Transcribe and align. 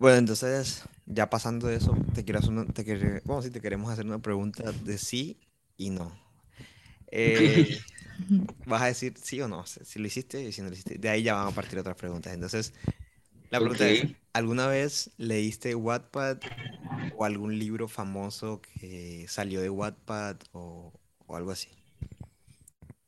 Bueno, 0.00 0.18
entonces, 0.18 0.84
ya 1.06 1.30
pasando 1.30 1.68
de 1.68 1.76
eso, 1.76 1.94
te 2.14 2.24
quiero 2.24 2.40
hacer 2.40 2.52
una- 2.52 2.66
te 2.66 2.84
bueno, 3.26 3.42
sí, 3.42 3.50
te 3.52 3.62
queremos 3.62 3.92
hacer 3.92 4.06
una 4.06 4.20
pregunta 4.20 4.72
de 4.72 4.98
sí 4.98 5.40
y 5.78 5.90
no. 5.90 6.12
Eh, 7.12 7.64
vas 8.66 8.82
a 8.82 8.86
decir 8.86 9.14
sí 9.18 9.40
o 9.42 9.48
no, 9.48 9.66
si 9.66 9.98
lo 10.00 10.06
hiciste 10.08 10.42
y 10.42 10.52
si 10.52 10.62
no 10.62 10.68
lo 10.68 10.74
hiciste. 10.74 10.98
De 10.98 11.08
ahí 11.10 11.22
ya 11.24 11.34
van 11.36 11.48
a 11.48 11.54
partir 11.54 11.78
otras 11.80 11.96
preguntas. 11.96 12.34
Entonces, 12.34 12.74
la 13.50 13.60
pregunta 13.60 13.90
es. 13.90 14.06
¿alguna 14.34 14.68
vez 14.68 15.12
leíste 15.18 15.74
Wattpad 15.76 16.38
o 17.10 17.24
algún 17.26 17.58
libro 17.58 17.88
famoso 17.88 18.60
que 18.62 19.26
salió 19.28 19.60
de 19.62 19.70
Wattpad 19.70 20.38
o, 20.52 20.92
o 21.26 21.36
algo 21.36 21.52
así? 21.52 21.70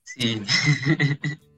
Sí. 0.04 0.43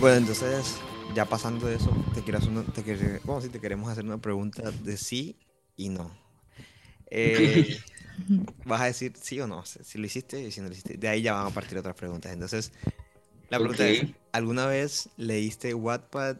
Bueno, 0.00 0.16
entonces, 0.16 0.78
ya 1.14 1.24
pasando 1.24 1.66
de 1.66 1.76
eso, 1.76 1.90
te 2.14 2.22
quiero 2.22 2.38
hacer 2.38 2.50
una- 2.50 2.64
te 2.64 2.84
quere- 2.84 3.20
bueno, 3.24 3.40
sí, 3.40 3.48
te 3.48 3.60
queremos 3.60 3.90
hacer 3.90 4.04
una 4.04 4.18
pregunta 4.18 4.70
de 4.70 4.96
sí 4.96 5.38
y 5.76 5.88
no. 5.88 6.16
Eh, 7.10 7.78
vas 8.64 8.80
a 8.82 8.86
decir 8.86 9.14
sí 9.20 9.40
o 9.40 9.46
no, 9.46 9.64
si 9.64 9.98
lo 9.98 10.06
hiciste 10.06 10.40
y 10.42 10.52
si 10.52 10.60
no 10.60 10.68
lo 10.68 10.72
hiciste. 10.72 10.96
De 10.98 11.08
ahí 11.08 11.22
ya 11.22 11.34
van 11.34 11.46
a 11.46 11.50
partir 11.54 11.78
otras 11.78 11.96
preguntas. 11.96 12.32
Entonces, 12.32 12.72
la 13.50 13.58
pregunta 13.58 13.88
es. 13.88 14.04
¿alguna 14.32 14.66
vez 14.66 15.10
leíste 15.16 15.74
Wattpad 15.74 16.38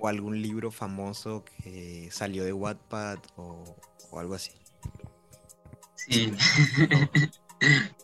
o 0.00 0.08
algún 0.08 0.42
libro 0.42 0.70
famoso 0.70 1.44
que 1.44 2.08
salió 2.12 2.44
de 2.44 2.52
Wattpad 2.52 3.18
o, 3.36 3.76
o 4.12 4.20
algo 4.20 4.34
así? 4.34 4.52
Sí. 5.94 6.32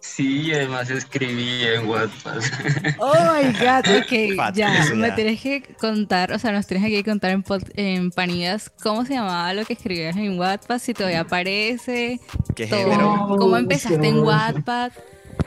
Sí, 0.01 0.53
además 0.53 0.91
escribí 0.91 1.62
en 1.64 1.87
WhatsApp. 1.89 2.42
Oh 2.98 3.14
my 3.34 3.53
god, 3.53 3.84
ok, 3.98 4.53
ya, 4.55 4.84
me 4.95 5.12
tienes 5.12 5.41
que 5.41 5.62
contar, 5.81 6.33
o 6.33 6.39
sea, 6.39 6.53
nos 6.53 6.67
tienes 6.67 6.89
que 6.91 7.05
contar 7.05 7.31
en, 7.33 7.42
pod- 7.45 7.70
en 7.75 8.11
Panidas 8.11 8.70
cómo 8.83 9.05
se 9.05 9.14
llamaba 9.14 9.53
lo 9.55 9.64
que 9.64 9.75
escribías 9.75 10.17
en 10.17 10.39
Wattpad, 10.39 10.79
si 10.79 10.95
todavía 10.95 11.20
aparece, 11.20 12.20
¿Qué 12.55 12.67
todo, 12.67 12.79
género? 12.81 13.36
cómo 13.39 13.56
empezaste 13.56 14.09
en 14.09 14.19
Wattpad. 14.20 14.92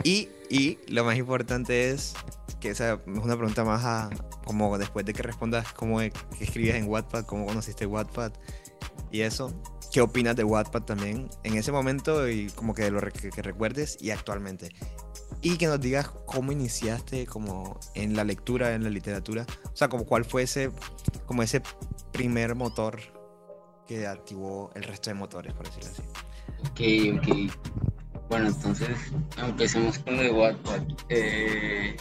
Y, 0.04 0.30
y 0.50 0.78
lo 0.88 1.04
más 1.04 1.18
importante 1.18 1.90
es 1.92 2.14
que 2.60 2.70
esa 2.70 2.94
es 2.94 3.00
una 3.06 3.36
pregunta 3.36 3.64
más 3.64 3.84
a, 3.84 4.10
como 4.46 4.78
después 4.78 5.06
de 5.06 5.14
que 5.14 5.24
respondas 5.24 5.72
cómo 5.74 6.00
escribías 6.02 6.76
en 6.78 6.88
Wattpad, 6.88 7.26
cómo 7.26 7.46
conociste 7.46 7.86
Wattpad 7.86 8.32
y 9.12 9.22
eso. 9.22 9.54
¿Qué 9.92 10.00
opinas 10.00 10.38
de 10.38 10.46
Wattpad 10.46 10.84
también 10.84 11.30
en 11.44 11.56
ese 11.56 11.72
momento 11.72 12.30
y 12.30 12.48
como 12.52 12.74
que 12.74 12.90
lo 12.90 13.02
que, 13.02 13.30
que 13.30 13.42
recuerdes 13.42 13.98
y 14.00 14.12
actualmente? 14.12 14.70
Y 15.42 15.58
que 15.58 15.68
nos 15.68 15.82
digas 15.82 16.10
cómo 16.26 16.52
iniciaste 16.52 17.26
como 17.26 17.78
en 17.94 18.16
la 18.16 18.24
lectura, 18.24 18.74
en 18.74 18.84
la 18.84 18.90
literatura. 18.90 19.46
O 19.66 19.76
sea, 19.76 19.90
como 19.90 20.06
cuál 20.06 20.24
fue 20.24 20.44
ese, 20.44 20.72
como 21.26 21.44
ese 21.44 21.62
primer 22.14 22.56
motor 22.56 23.00
que 23.86 24.08
activó 24.08 24.72
el 24.76 24.84
resto 24.84 25.10
de 25.10 25.16
motores, 25.16 25.54
por 25.54 25.66
decirlo 25.66 25.90
así. 25.92 26.04
Ok, 26.70 27.20
ok. 27.20 28.22
Bueno, 28.30 28.48
entonces 28.48 28.90
empecemos 29.38 30.00
con 30.00 30.16
lo 30.16 30.24
de 30.24 30.32
Wattpad. 30.32 30.82
Eh, 31.10 31.98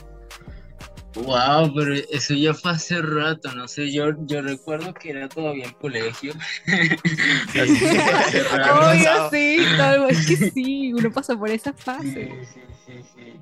wow, 1.15 1.73
pero 1.75 1.95
eso 1.95 2.35
ya 2.35 2.55
fue 2.55 2.71
hace 2.73 3.01
rato, 3.03 3.53
no 3.55 3.67
sé, 3.69 3.93
yo, 3.93 4.11
yo 4.27 4.43
recuerdo 4.43 4.95
que 4.95 5.11
era 5.11 5.29
todavía 5.29 5.67
en 5.67 5.73
colegio. 5.75 6.33
Hace 6.67 8.43
rato. 8.53 8.75
Obvio, 8.75 9.05
pasado. 9.05 9.31
sí, 9.31 9.57
todo, 9.77 10.09
es 10.09 10.27
que 10.27 10.37
sí, 10.51 10.93
uno 10.93 11.11
pasa 11.13 11.37
por 11.37 11.51
esa 11.51 11.73
Sí, 11.73 11.83
fase. 11.83 12.33
sí, 12.53 12.61
sí, 12.87 12.93
sí. 13.15 13.41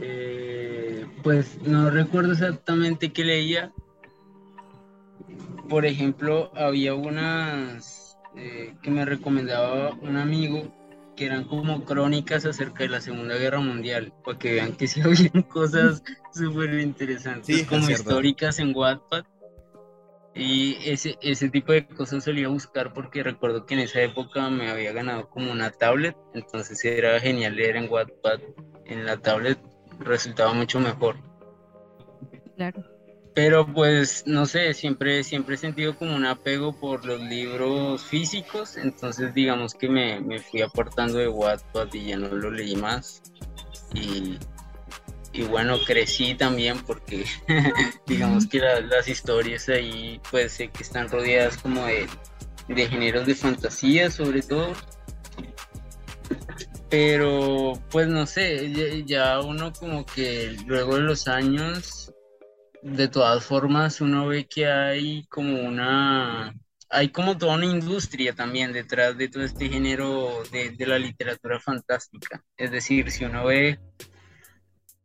Eh, 0.00 1.06
pues 1.22 1.60
no 1.62 1.88
recuerdo 1.90 2.32
exactamente 2.32 3.12
qué 3.12 3.24
leía. 3.24 3.72
Por 5.68 5.86
ejemplo, 5.86 6.50
había 6.56 6.94
unas 6.94 8.16
eh, 8.36 8.74
que 8.82 8.90
me 8.90 9.04
recomendaba 9.04 9.90
un 10.02 10.16
amigo 10.16 10.74
que 11.14 11.26
eran 11.26 11.44
como 11.44 11.84
crónicas 11.84 12.44
acerca 12.44 12.84
de 12.84 12.90
la 12.90 13.00
Segunda 13.00 13.36
Guerra 13.36 13.60
Mundial, 13.60 14.12
para 14.24 14.38
que 14.38 14.52
vean 14.52 14.72
que 14.72 14.86
sí 14.86 15.00
habían 15.04 15.42
cosas 15.42 16.02
súper 16.32 16.80
interesantes, 16.80 17.46
Sí, 17.46 17.64
como 17.64 17.88
históricas 17.90 18.58
en 18.58 18.74
Wattpad. 18.74 19.24
Y 20.36 20.76
ese, 20.84 21.16
ese 21.22 21.48
tipo 21.48 21.70
de 21.70 21.86
cosas 21.86 22.24
solía 22.24 22.48
buscar 22.48 22.92
porque 22.92 23.22
recuerdo 23.22 23.66
que 23.66 23.74
en 23.74 23.80
esa 23.80 24.02
época 24.02 24.50
me 24.50 24.68
había 24.68 24.92
ganado 24.92 25.28
como 25.30 25.52
una 25.52 25.70
tablet, 25.70 26.16
entonces 26.34 26.84
era 26.84 27.20
genial 27.20 27.54
leer 27.54 27.76
en 27.76 27.88
Wattpad. 27.88 28.40
En 28.86 29.06
la 29.06 29.16
tablet 29.16 29.58
resultaba 30.00 30.52
mucho 30.52 30.80
mejor. 30.80 31.16
Claro. 32.56 32.93
Pero 33.34 33.66
pues 33.66 34.22
no 34.26 34.46
sé, 34.46 34.72
siempre, 34.74 35.24
siempre 35.24 35.56
he 35.56 35.58
sentido 35.58 35.96
como 35.98 36.14
un 36.14 36.24
apego 36.24 36.72
por 36.78 37.04
los 37.04 37.20
libros 37.20 38.04
físicos, 38.04 38.76
entonces 38.76 39.34
digamos 39.34 39.74
que 39.74 39.88
me, 39.88 40.20
me 40.20 40.38
fui 40.38 40.62
apartando 40.62 41.18
de 41.18 41.26
Wattpad 41.28 41.92
y 41.94 42.06
ya 42.06 42.16
no 42.16 42.28
lo 42.28 42.50
leí 42.52 42.76
más. 42.76 43.22
Y, 43.92 44.38
y 45.32 45.42
bueno, 45.42 45.78
crecí 45.84 46.34
también 46.36 46.78
porque 46.86 47.24
digamos 48.06 48.46
que 48.46 48.60
la- 48.60 48.80
las 48.80 49.08
historias 49.08 49.68
ahí 49.68 50.20
pues 50.30 50.52
sé 50.52 50.68
que 50.68 50.84
están 50.84 51.08
rodeadas 51.08 51.56
como 51.56 51.84
de, 51.86 52.06
de 52.68 52.88
géneros 52.88 53.26
de 53.26 53.34
fantasía 53.34 54.12
sobre 54.12 54.42
todo. 54.42 54.72
Pero 56.88 57.72
pues 57.90 58.06
no 58.06 58.26
sé, 58.26 59.02
ya 59.06 59.40
uno 59.40 59.72
como 59.72 60.06
que 60.06 60.56
luego 60.66 60.94
de 60.96 61.00
los 61.02 61.26
años 61.26 62.13
de 62.84 63.08
todas 63.08 63.42
formas 63.42 64.02
uno 64.02 64.26
ve 64.26 64.46
que 64.46 64.66
hay 64.66 65.24
como 65.30 65.58
una, 65.58 66.54
hay 66.90 67.08
como 67.08 67.38
toda 67.38 67.54
una 67.54 67.64
industria 67.64 68.34
también 68.34 68.74
detrás 68.74 69.16
de 69.16 69.28
todo 69.28 69.42
este 69.42 69.70
género 69.70 70.42
de, 70.52 70.70
de 70.70 70.86
la 70.86 70.98
literatura 70.98 71.58
fantástica. 71.58 72.44
Es 72.58 72.70
decir, 72.70 73.10
si 73.10 73.24
uno 73.24 73.46
ve 73.46 73.80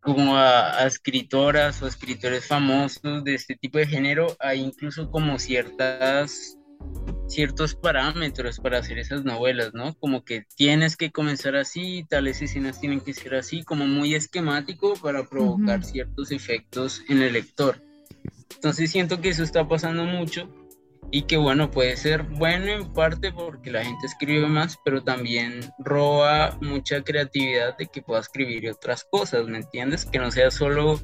como 0.02 0.36
a, 0.36 0.78
a 0.78 0.88
escritoras 0.88 1.82
o 1.82 1.88
escritores 1.88 2.46
famosos 2.46 3.24
de 3.24 3.36
este 3.36 3.56
tipo 3.56 3.78
de 3.78 3.88
género, 3.88 4.36
hay 4.40 4.60
incluso 4.60 5.10
como 5.10 5.40
ciertas 5.40 6.59
ciertos 7.28 7.76
parámetros 7.76 8.60
para 8.60 8.80
hacer 8.80 8.98
esas 8.98 9.24
novelas, 9.24 9.74
¿no? 9.74 9.94
Como 9.96 10.24
que 10.26 10.46
tienes 10.56 10.98
que 10.98 11.12
comenzar 11.12 11.56
así, 11.56 12.06
tales 12.10 12.42
escenas 12.42 12.80
tienen 12.80 13.02
que 13.02 13.14
ser 13.14 13.36
así, 13.36 13.64
como 13.64 13.86
muy 13.88 14.16
esquemático 14.16 14.96
para 14.96 15.24
provocar 15.24 15.84
ciertos 15.84 16.32
efectos 16.32 17.04
en 17.08 17.22
el 17.22 17.34
lector. 17.34 17.82
Entonces 18.56 18.92
siento 18.92 19.22
que 19.22 19.30
eso 19.30 19.44
está 19.44 19.68
pasando 19.68 20.04
mucho 20.06 20.50
y 21.12 21.24
que 21.24 21.38
bueno, 21.38 21.72
puede 21.72 21.96
ser 21.98 22.24
bueno 22.24 22.68
en 22.68 22.94
parte 22.94 23.32
porque 23.32 23.72
la 23.72 23.84
gente 23.84 24.06
escribe 24.06 24.48
más, 24.48 24.78
pero 24.84 25.04
también 25.04 25.62
roba 25.80 26.58
mucha 26.62 27.04
creatividad 27.04 27.78
de 27.78 27.88
que 27.88 28.02
pueda 28.02 28.22
escribir 28.22 28.70
otras 28.70 29.06
cosas, 29.10 29.48
¿me 29.48 29.58
entiendes? 29.60 30.06
Que 30.06 30.20
no 30.20 30.32
sea 30.32 30.52
solo 30.52 31.00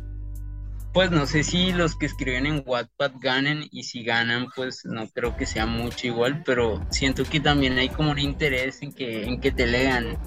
pues 0.95 1.11
no 1.11 1.25
sé 1.25 1.43
si 1.43 1.73
los 1.73 1.97
que 1.97 2.05
escriben 2.05 2.45
en 2.45 2.63
Wattpad 2.65 3.11
ganen 3.19 3.67
y 3.69 3.83
si 3.83 4.05
ganan 4.05 4.47
pues 4.55 4.85
no 4.85 5.09
creo 5.09 5.35
que 5.35 5.45
sea 5.45 5.65
mucho 5.65 6.07
igual, 6.07 6.41
pero 6.45 6.81
siento 6.89 7.25
que 7.25 7.41
también 7.41 7.77
hay 7.77 7.89
como 7.89 8.11
un 8.11 8.19
interés 8.19 8.81
en 8.81 8.93
que, 8.93 9.25
en 9.25 9.41
que 9.41 9.51
te 9.51 9.67
lean 9.67 10.17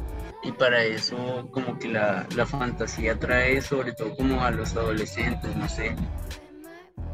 y 0.45 0.53
para 0.53 0.85
eso 0.85 1.49
como 1.53 1.79
que 1.79 1.89
la, 1.89 2.27
la 2.37 2.45
fantasía 2.45 3.19
trae 3.19 3.63
sobre 3.63 3.95
todo 3.95 4.15
como 4.15 4.45
a 4.45 4.51
los 4.51 4.77
adolescentes, 4.77 5.57
no 5.57 5.67
sé. 5.71 5.97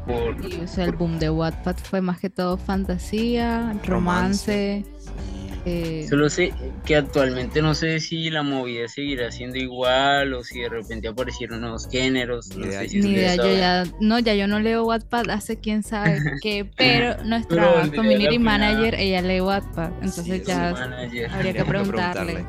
Por, 0.05 0.45
Y, 0.45 0.59
o 0.59 0.67
sea, 0.67 0.83
el 0.83 0.91
boom 0.91 1.17
de 1.17 1.29
Wattpad 1.29 1.77
fue 1.77 2.01
más 2.01 2.19
que 2.19 2.29
todo 2.29 2.57
fantasía, 2.57 3.73
romance. 3.85 4.83
Eh, 5.65 6.05
Solo 6.09 6.29
sé 6.29 6.53
que 6.85 6.95
actualmente 6.95 7.61
no 7.61 7.73
sé 7.73 7.99
si 7.99 8.29
la 8.29 8.43
movida 8.43 8.87
seguirá 8.87 9.31
siendo 9.31 9.57
igual 9.57 10.33
o 10.33 10.43
si 10.43 10.59
de 10.61 10.69
repente 10.69 11.07
aparecieron 11.07 11.61
nuevos 11.61 11.87
géneros. 11.89 12.55
No 12.55 12.65
idea, 12.67 12.79
sé 12.81 12.89
si 12.89 12.99
Ni 12.99 13.07
ustedes 13.07 13.17
idea, 13.17 13.35
yo 13.35 13.43
saben. 13.43 13.59
ya, 13.59 13.83
no, 13.99 14.19
ya 14.19 14.35
yo 14.35 14.47
no 14.47 14.59
leo 14.59 14.85
Wattpad 14.85 15.29
hace 15.31 15.57
quién 15.59 15.83
sabe 15.83 16.19
qué, 16.41 16.65
pero 16.77 17.23
nuestra 17.23 17.85
la 17.85 17.91
community 17.91 18.39
manager, 18.39 18.95
ella 18.95 19.21
lee 19.21 19.41
Wattpad, 19.41 19.91
entonces 20.01 20.25
Sí, 20.25 20.43
ya 20.45 20.69
habría 21.31 21.53
que 21.53 21.65
preguntarle. 21.65 22.45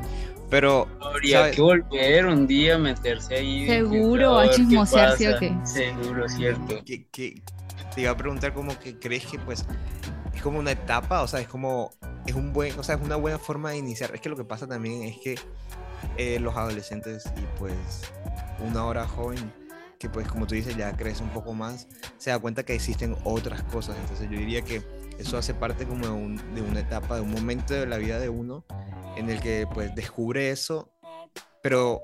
Pero. 0.49 0.87
Habría 1.01 1.51
que 1.51 1.61
volver 1.61 2.25
un 2.25 2.47
día 2.47 2.75
a 2.75 2.77
meterse 2.77 3.35
ahí. 3.35 3.67
Seguro, 3.67 4.39
a 4.39 4.49
chismosear, 4.49 5.17
¿sí 5.17 5.27
o 5.27 5.37
qué? 5.39 5.53
Seguro, 5.65 6.29
cierto. 6.29 6.81
Que, 6.85 7.41
te 7.97 8.03
iba 8.03 8.11
a 8.11 8.17
preguntar, 8.17 8.53
como 8.53 8.77
que 8.77 8.99
crees 8.99 9.25
que, 9.25 9.39
pues, 9.39 9.65
es 10.31 10.41
como 10.43 10.59
una 10.59 10.69
etapa, 10.69 11.23
o 11.23 11.27
sea, 11.27 11.39
es 11.39 11.47
como. 11.47 11.89
Es 12.27 12.35
un 12.35 12.53
buen, 12.53 12.77
o 12.77 12.83
una 13.03 13.15
buena 13.15 13.39
forma 13.39 13.71
de 13.71 13.77
iniciar. 13.77 14.13
Es 14.13 14.21
que 14.21 14.29
lo 14.29 14.35
que 14.35 14.43
pasa 14.43 14.67
también 14.67 15.01
es 15.01 15.17
que 15.17 15.39
eh, 16.15 16.39
los 16.39 16.55
adolescentes 16.55 17.25
y, 17.35 17.57
pues, 17.57 17.73
una 18.59 18.85
hora 18.85 19.07
joven 19.07 19.51
que 19.97 20.09
pues 20.09 20.27
como 20.27 20.45
tú 20.45 20.53
dices 20.53 20.77
ya 20.77 20.95
crece 20.95 21.23
un 21.23 21.31
poco 21.31 21.55
más, 21.55 21.87
se 22.19 22.29
da 22.29 22.37
cuenta 22.37 22.63
que 22.63 22.75
existen 22.75 23.15
otras 23.23 23.63
cosas. 23.63 23.97
Entonces 23.99 24.29
yo 24.29 24.37
diría 24.37 24.61
que 24.61 24.83
eso 25.17 25.39
hace 25.39 25.55
parte 25.55 25.87
como 25.87 26.05
de, 26.05 26.61
una 26.61 26.79
etapa, 26.81 27.15
de 27.15 27.21
un 27.21 27.31
momento 27.31 27.73
de 27.73 27.87
la 27.87 27.97
vida 27.97 28.19
de 28.19 28.29
uno 28.29 28.63
en 29.15 29.31
el 29.31 29.41
que 29.41 29.65
pues 29.73 29.95
descubre 29.95 30.51
eso, 30.51 30.93
pero 31.63 31.99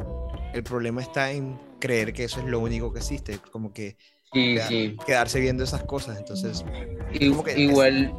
el 0.56 0.64
problema 0.64 1.04
está 1.04 1.30
en 1.30 1.60
creer 1.80 2.14
que 2.14 2.24
eso 2.24 2.40
es 2.40 2.48
lo 2.48 2.60
único 2.60 2.92
que 2.92 3.00
existe, 3.00 3.38
como 3.52 3.74
que 3.74 3.96
quedarse 4.34 5.40
viendo 5.40 5.64
esas 5.64 5.84
cosas. 5.84 6.18
Entonces, 6.18 6.64
igual... 7.56 8.14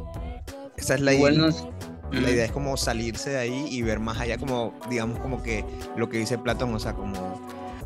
Esa 0.77 0.95
es 0.95 1.01
la 1.01 1.13
idea. 1.13 1.51
La 2.11 2.31
idea 2.31 2.45
es 2.45 2.51
como 2.51 2.77
salirse 2.77 3.31
de 3.31 3.37
ahí 3.37 3.67
y 3.69 3.81
ver 3.81 3.99
más 3.99 4.19
allá, 4.19 4.37
como 4.37 4.73
digamos 4.89 5.19
como 5.19 5.41
que 5.41 5.65
lo 5.97 6.07
que 6.07 6.17
dice 6.17 6.37
Platón, 6.37 6.73
o 6.73 6.79
sea, 6.79 6.93
como 6.93 7.41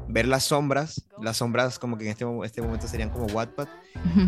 ver 0.07 0.27
las 0.27 0.43
sombras, 0.43 1.05
las 1.21 1.37
sombras 1.37 1.79
como 1.79 1.97
que 1.97 2.05
en 2.05 2.11
este, 2.11 2.25
este 2.43 2.61
momento 2.61 2.87
serían 2.87 3.09
como 3.09 3.25
Wattpad, 3.27 3.67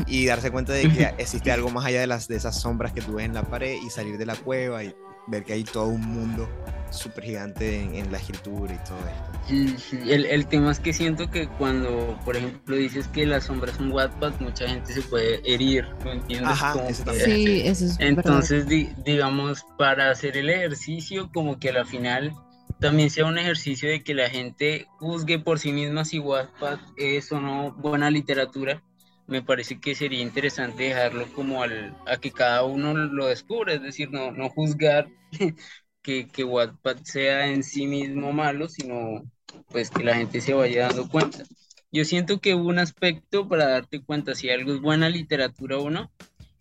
y 0.07 0.25
darse 0.25 0.49
cuenta 0.49 0.73
de 0.73 0.89
que 0.89 1.03
existe 1.17 1.51
algo 1.51 1.69
más 1.69 1.85
allá 1.85 1.99
de, 1.99 2.07
las, 2.07 2.27
de 2.27 2.37
esas 2.37 2.59
sombras 2.59 2.93
que 2.93 3.01
tú 3.01 3.15
ves 3.15 3.25
en 3.25 3.33
la 3.33 3.43
pared 3.43 3.77
y 3.85 3.89
salir 3.89 4.17
de 4.17 4.25
la 4.25 4.35
cueva 4.35 4.83
y 4.83 4.95
ver 5.27 5.43
que 5.43 5.53
hay 5.53 5.63
todo 5.63 5.87
un 5.87 6.01
mundo 6.01 6.49
súper 6.91 7.23
gigante 7.23 7.97
en, 7.97 8.11
la 8.11 8.17
escritura 8.17 8.73
y 8.73 8.87
todo 8.87 8.97
esto. 9.07 10.03
El, 10.05 10.25
el, 10.25 10.45
tema 10.47 10.71
es 10.71 10.79
que 10.79 10.93
siento 10.93 11.29
que 11.29 11.47
cuando, 11.47 12.19
por 12.25 12.35
ejemplo, 12.35 12.75
dices 12.75 13.07
que 13.07 13.25
las 13.25 13.45
sombras 13.45 13.75
son 13.77 13.91
Wattpad, 13.91 14.39
mucha 14.39 14.67
gente 14.67 14.93
se 14.93 15.01
puede 15.01 15.41
herir, 15.45 15.87
¿me 16.03 16.13
entiendes? 16.13 16.51
Ajá, 16.51 16.75
Sí, 16.91 17.61
eso 17.65 17.85
es 17.85 17.99
Entonces, 17.99 18.65
digamos, 18.67 19.65
para 19.77 20.11
hacer 20.11 20.37
el 20.37 20.49
ejercicio, 20.49 21.29
como 21.33 21.59
que 21.59 21.69
a 21.69 21.73
la 21.73 21.85
final 21.85 22.33
también 22.79 23.09
sea 23.09 23.25
un 23.25 23.37
ejercicio 23.37 23.89
de 23.89 24.03
que 24.03 24.13
la 24.15 24.29
gente 24.29 24.87
juzgue 24.99 25.39
por 25.39 25.59
sí 25.59 25.71
misma 25.71 26.03
si 26.03 26.19
Wattpad 26.19 26.79
es 26.97 27.31
o 27.31 27.39
no 27.39 27.73
buena 27.73 28.09
literatura. 28.09 28.81
Me 29.27 29.41
parece 29.41 29.79
que 29.79 29.95
sería 29.95 30.21
interesante 30.21 30.83
dejarlo 30.83 31.31
como 31.33 31.63
al, 31.63 31.95
a 32.05 32.17
que 32.17 32.31
cada 32.31 32.63
uno 32.63 32.93
lo 32.93 33.27
descubra, 33.27 33.73
es 33.73 33.81
decir, 33.81 34.11
no, 34.11 34.31
no 34.31 34.49
juzgar 34.49 35.07
que, 36.01 36.27
que 36.27 36.43
Wattpad 36.43 36.97
sea 37.03 37.47
en 37.47 37.63
sí 37.63 37.87
mismo 37.87 38.33
malo, 38.33 38.67
sino 38.67 39.23
pues 39.69 39.89
que 39.89 40.03
la 40.03 40.15
gente 40.15 40.41
se 40.41 40.53
vaya 40.53 40.87
dando 40.87 41.07
cuenta. 41.07 41.43
Yo 41.91 42.05
siento 42.05 42.39
que 42.39 42.55
un 42.55 42.79
aspecto 42.79 43.47
para 43.47 43.67
darte 43.67 44.01
cuenta 44.01 44.35
si 44.35 44.49
algo 44.49 44.73
es 44.73 44.81
buena 44.81 45.09
literatura 45.09 45.77
o 45.77 45.89
no, 45.89 46.11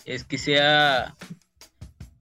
es 0.04 0.24
que 0.24 0.38
sea 0.38 1.14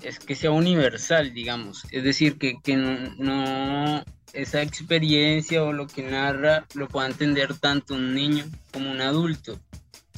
es 0.01 0.19
que 0.19 0.35
sea 0.35 0.51
universal, 0.51 1.33
digamos. 1.33 1.83
Es 1.91 2.03
decir, 2.03 2.37
que, 2.37 2.55
no, 2.75 4.03
esa 4.33 4.61
experiencia 4.61 5.63
o 5.63 5.73
lo 5.73 5.87
que 5.87 6.03
narra 6.03 6.65
lo 6.73 6.87
pueda 6.87 7.07
entender 7.07 7.57
tanto 7.57 7.95
un 7.95 8.13
niño 8.13 8.45
como 8.71 8.91
un 8.91 9.01
adulto. 9.01 9.59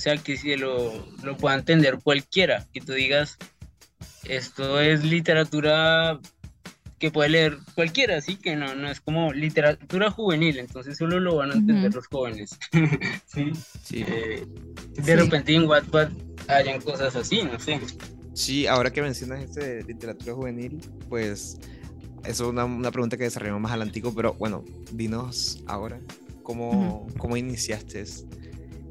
O 0.01 0.03
sea, 0.03 0.18
que 0.18 0.36
si 0.36 0.56
lo, 0.56 0.92
lo 1.21 1.38
pueda 1.38 1.53
entender 1.53 2.00
cualquiera, 2.03 2.65
que 2.74 2.81
tú 2.81 2.94
digas, 2.94 3.38
esto 4.27 4.80
es 4.80 5.03
literatura 5.03 6.19
que 6.98 7.12
puede 7.12 7.30
leer 7.30 7.59
cualquiera, 7.75 8.18
así 8.18 8.36
que 8.36 8.56
no, 8.56 8.74
no 8.74 8.89
es 8.89 9.00
como 9.00 9.31
literatura 9.31 10.09
juvenil, 10.09 10.57
entonces 10.57 10.98
solo 10.98 11.19
lo 11.19 11.36
van 11.36 11.51
a 11.51 11.53
entender 11.53 11.94
los 11.94 12.07
jóvenes. 12.07 12.57
¿Sí? 13.27 13.51
Eh, 13.94 14.44
de 15.03 15.15
repente 15.15 15.53
en 15.53 15.65
Wattpad 15.65 16.09
hayan 16.47 16.81
cosas 16.81 17.15
así, 17.15 17.44
no 17.44 17.59
sé. 17.59 17.80
Sí, 18.33 18.65
ahora 18.65 18.92
que 18.92 19.04
mencionas 19.04 19.44
este 19.44 19.59
de 19.59 19.83
literatura 19.83 20.33
juvenil, 20.33 20.81
pues 21.09 21.59
eso 22.24 22.45
es 22.45 22.50
una, 22.50 22.65
una 22.65 22.89
pregunta 22.89 23.18
que 23.18 23.25
desarrollamos 23.25 23.62
más 23.62 23.71
adelante, 23.74 24.01
pero 24.15 24.33
bueno, 24.33 24.65
dinos 24.94 25.63
ahora 25.68 26.01
cómo, 26.42 27.06
cómo 27.19 27.38
iniciaste 27.38 28.04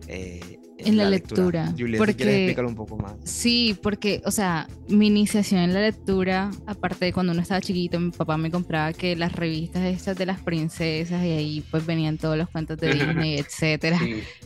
eh, 0.07 0.60
en, 0.85 0.97
la, 0.97 1.09
lectura. 1.09 1.73
Julieta, 1.77 1.99
porque, 1.99 2.57
un 2.67 2.75
poco 2.75 2.97
más. 2.97 3.15
Sí, 3.25 3.77
porque, 3.83 4.23
o 4.25 4.31
sea, 4.31 4.69
mi 4.89 5.07
iniciación 5.07 5.61
en 5.61 5.75
la 5.75 5.81
lectura, 5.81 6.51
aparte 6.67 7.07
de 7.07 7.13
cuando 7.13 7.33
uno 7.33 7.43
estaba 7.43 7.61
chiquito, 7.61 7.99
mi 7.99 8.11
papá 8.11 8.37
me 8.37 8.51
compraba 8.51 8.93
que 8.93 9.17
las 9.17 9.33
revistas 9.33 9.83
estas 9.85 10.17
de 10.17 10.27
las 10.27 10.41
princesas 10.41 11.25
y 11.25 11.31
ahí 11.31 11.65
pues 11.71 11.87
venían 11.87 12.19
todos 12.19 12.37
los 12.37 12.49
cuentos 12.49 12.79
de 12.79 12.93
Disney, 12.95 13.39
etcétera. 13.39 13.99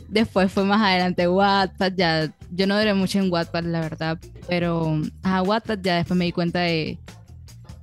Después 0.07 0.51
fue 0.51 0.65
más 0.65 0.81
adelante 0.81 1.27
Wattpad, 1.27 1.93
ya, 1.95 2.33
yo 2.51 2.67
no 2.67 2.77
duré 2.77 2.93
mucho 2.93 3.19
en 3.19 3.31
Wattpad, 3.31 3.63
la 3.63 3.81
verdad, 3.81 4.19
pero 4.47 5.01
a 5.23 5.41
Wattpad 5.41 5.79
ya 5.81 5.97
después 5.97 6.17
me 6.17 6.25
di 6.25 6.31
cuenta 6.31 6.59
de 6.59 6.99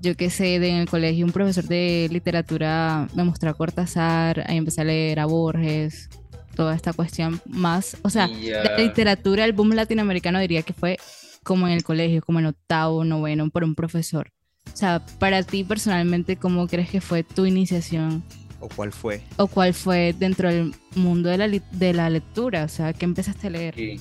yo 0.02 0.16
qué 0.16 0.30
sé, 0.30 0.58
de 0.58 0.68
en 0.68 0.76
el 0.78 0.88
colegio 0.88 1.24
un 1.24 1.30
profesor 1.30 1.64
de 1.64 2.08
literatura 2.10 3.08
me 3.14 3.22
mostró 3.22 3.50
a 3.50 3.54
Cortázar, 3.54 4.44
ahí 4.48 4.56
empecé 4.56 4.80
a 4.80 4.84
leer 4.84 5.20
a 5.20 5.26
Borges, 5.26 6.10
toda 6.54 6.74
esta 6.74 6.92
cuestión 6.92 7.40
más, 7.46 7.96
o 8.02 8.10
sea, 8.10 8.28
la 8.28 8.78
literatura, 8.78 9.44
el 9.44 9.52
boom 9.52 9.70
latinoamericano 9.70 10.38
diría 10.40 10.62
que 10.62 10.72
fue 10.72 10.98
como 11.42 11.66
en 11.66 11.74
el 11.74 11.82
colegio, 11.82 12.22
como 12.22 12.38
en 12.38 12.46
octavo, 12.46 13.04
noveno, 13.04 13.50
por 13.50 13.64
un 13.64 13.74
profesor. 13.74 14.32
O 14.72 14.76
sea, 14.76 15.04
para 15.18 15.42
ti 15.42 15.64
personalmente, 15.64 16.36
¿cómo 16.36 16.66
crees 16.68 16.88
que 16.88 17.00
fue 17.00 17.24
tu 17.24 17.46
iniciación? 17.46 18.22
¿O 18.60 18.68
cuál 18.68 18.92
fue? 18.92 19.22
¿O 19.36 19.48
cuál 19.48 19.74
fue 19.74 20.14
dentro 20.16 20.48
del 20.48 20.72
mundo 20.94 21.28
de 21.28 21.38
la, 21.38 21.48
de 21.48 21.92
la 21.92 22.08
lectura? 22.08 22.64
O 22.64 22.68
sea, 22.68 22.92
¿qué 22.92 23.04
empezaste 23.04 23.48
a 23.48 23.50
leer? 23.50 23.74
Sí. 23.74 24.00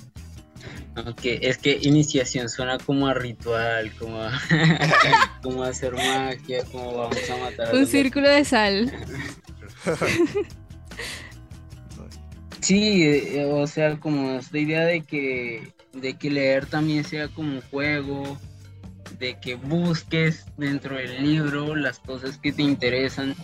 es 1.24 1.58
que 1.58 1.80
iniciación 1.82 2.48
suena 2.48 2.78
como 2.78 3.08
a 3.08 3.16
ritual, 3.16 3.92
como 3.98 4.22
a, 4.22 4.40
como 5.42 5.64
a 5.64 5.70
hacer 5.70 5.94
magia, 5.94 6.64
como 6.72 6.96
vamos 6.96 7.30
a 7.30 7.38
matar. 7.38 7.76
Un 7.76 7.88
círculo 7.88 8.30
de 8.30 8.46
sal. 8.46 8.92
Sí, 12.62 13.04
eh, 13.04 13.46
o 13.52 13.66
sea, 13.66 14.00
como 14.00 14.38
esta 14.38 14.58
idea 14.60 14.86
de 14.86 15.02
que, 15.02 15.74
de 15.94 16.14
que 16.14 16.30
leer 16.30 16.68
también 16.68 17.04
sea 17.04 17.28
como 17.28 17.56
un 17.56 17.62
juego, 17.62 18.38
de 19.20 19.40
que 19.40 19.56
busques 19.56 20.46
dentro 20.58 20.96
del 20.96 21.24
libro 21.24 21.76
las 21.76 22.00
cosas 22.00 22.38
que 22.38 22.52
te 22.52 22.62
interesan, 22.62 23.36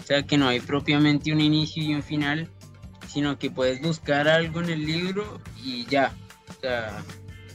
o 0.00 0.02
sea, 0.02 0.24
que 0.24 0.36
no 0.36 0.48
hay 0.48 0.58
propiamente 0.58 1.32
un 1.32 1.40
inicio 1.40 1.82
y 1.82 1.94
un 1.94 2.02
final, 2.02 2.48
sino 3.06 3.38
que 3.38 3.50
puedes 3.50 3.80
buscar 3.80 4.26
algo 4.26 4.60
en 4.60 4.70
el 4.70 4.84
libro 4.84 5.40
y 5.62 5.86
ya. 5.86 6.12
O 6.48 6.60
sea, 6.60 7.02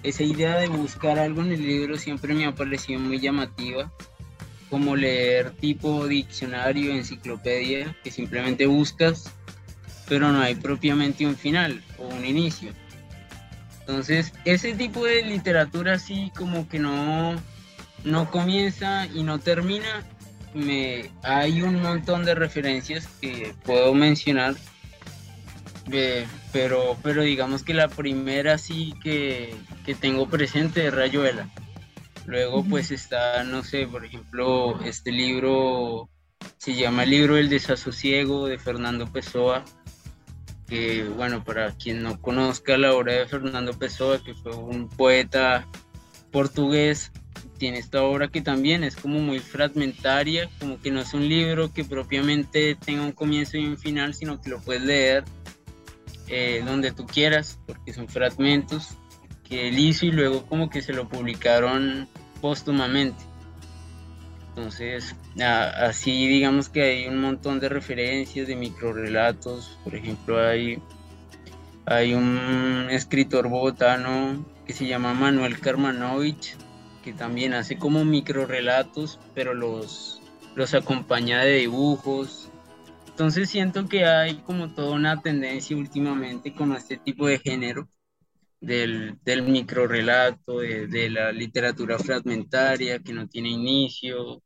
esa 0.04 0.24
idea 0.24 0.58
de 0.58 0.70
buscar 0.70 1.20
algo 1.20 1.42
en 1.42 1.52
el 1.52 1.62
libro 1.62 1.98
siempre 1.98 2.34
me 2.34 2.46
ha 2.46 2.56
parecido 2.56 3.02
muy 3.02 3.20
llamativa, 3.20 3.92
como 4.70 4.96
leer 4.96 5.52
tipo 5.52 6.08
diccionario, 6.08 6.94
enciclopedia, 6.94 7.96
que 8.02 8.12
simplemente 8.12 8.66
buscas 8.66 9.34
pero 10.08 10.32
no 10.32 10.42
hay 10.42 10.56
propiamente 10.56 11.26
un 11.26 11.36
final 11.36 11.84
o 11.98 12.08
un 12.08 12.26
inicio. 12.26 12.72
Entonces, 13.82 14.34
ese 14.46 14.74
tipo 14.74 15.06
de 15.06 15.24
literatura 15.24 15.94
así 15.94 16.32
como 16.36 16.68
que 16.68 16.80
no, 16.80 17.36
no 18.04 18.32
comienza 18.32 19.06
y 19.08 19.24
no 19.24 19.40
termina, 19.40 20.04
me, 20.54 21.12
hay 21.22 21.62
un 21.62 21.82
montón 21.82 22.26
de 22.26 22.34
referencias 22.34 23.08
que 23.22 23.54
puedo 23.64 23.94
mencionar, 23.94 24.56
pero, 26.52 26.98
pero 27.04 27.22
digamos 27.22 27.62
que 27.62 27.76
la 27.76 27.88
primera 27.88 28.58
sí 28.58 28.94
que, 29.04 29.54
que 29.86 29.94
tengo 29.94 30.28
presente 30.28 30.88
es 30.88 30.94
Rayuela. 30.94 31.48
Luego 32.26 32.64
pues 32.64 32.90
está, 32.90 33.44
no 33.44 33.64
sé, 33.64 33.86
por 33.86 34.04
ejemplo, 34.04 34.80
este 34.84 35.12
libro 35.12 36.10
se 36.58 36.74
llama 36.74 37.04
El 37.04 37.12
libro 37.12 37.36
del 37.36 37.50
desasosiego 37.50 38.48
de 38.48 38.58
Fernando 38.58 39.12
Pessoa 39.12 39.64
que 40.68 41.04
bueno, 41.04 41.44
para 41.44 41.72
quien 41.72 42.02
no 42.02 42.20
conozca 42.20 42.78
la 42.78 42.94
obra 42.94 43.14
de 43.14 43.28
Fernando 43.28 43.74
Pessoa, 43.74 44.24
que 44.24 44.34
fue 44.34 44.56
un 44.56 44.90
poeta 44.90 45.68
portugués, 46.32 47.12
tiene 47.58 47.78
esta 47.78 48.04
obra 48.04 48.28
que 48.28 48.42
también 48.42 48.84
es 48.84 48.96
como 48.96 49.20
muy 49.20 49.40
fragmentaria, 49.40 50.50
como 50.60 50.80
que 50.80 50.92
no 50.92 51.00
es 51.00 51.14
un 51.14 51.28
libro 51.28 51.72
que 51.72 51.84
propiamente 51.84 52.76
tenga 52.76 53.04
un 53.04 53.12
comienzo 53.12 53.58
y 53.58 53.66
un 53.66 53.78
final, 53.78 54.14
sino 54.14 54.42
que 54.42 54.50
lo 54.50 54.60
puedes 54.60 54.84
leer 54.84 55.24
eh, 56.28 56.64
donde 56.66 56.92
tú 56.92 57.06
quieras, 57.06 57.60
porque 57.66 57.94
son 57.94 58.10
fragmentos 58.10 58.98
que 59.48 59.68
él 59.68 59.78
hizo 59.78 60.08
y 60.08 60.12
luego 60.12 60.46
como 60.48 60.70
que 60.70 60.82
se 60.82 60.92
lo 60.92 61.08
publicaron 61.08 62.08
póstumamente. 62.42 63.24
Entonces, 64.56 65.16
así 65.38 66.28
digamos 66.28 66.70
que 66.70 66.82
hay 66.84 67.08
un 67.08 67.20
montón 67.20 67.60
de 67.60 67.70
referencias, 67.70 68.48
de 68.48 68.56
microrelatos. 68.56 69.78
Por 69.84 69.96
ejemplo, 69.96 70.40
hay, 70.40 70.82
hay 71.86 72.14
un 72.14 72.88
escritor 72.90 73.50
bogotano 73.50 74.46
que 74.66 74.74
se 74.74 74.88
llama 74.88 75.14
Manuel 75.14 75.60
Karmanovich, 75.60 76.56
que 77.04 77.14
también 77.14 77.54
hace 77.54 77.78
como 77.78 78.06
microrelatos, 78.06 79.20
pero 79.34 79.54
los, 79.54 80.22
los 80.56 80.74
acompaña 80.74 81.42
de 81.44 81.58
dibujos. 81.60 82.52
Entonces 83.10 83.50
siento 83.50 83.88
que 83.88 84.06
hay 84.06 84.42
como 84.44 84.74
toda 84.74 84.96
una 84.96 85.22
tendencia 85.22 85.78
últimamente 85.78 86.54
con 86.56 86.74
este 86.76 86.98
tipo 86.98 87.28
de 87.28 87.40
género 87.40 87.90
del, 88.62 89.20
del 89.24 89.44
microrelato, 89.44 90.60
de, 90.60 90.88
de 90.88 91.10
la 91.12 91.32
literatura 91.32 92.00
fragmentaria 92.00 93.00
que 93.00 93.14
no 93.14 93.28
tiene 93.28 93.50
inicio. 93.52 94.44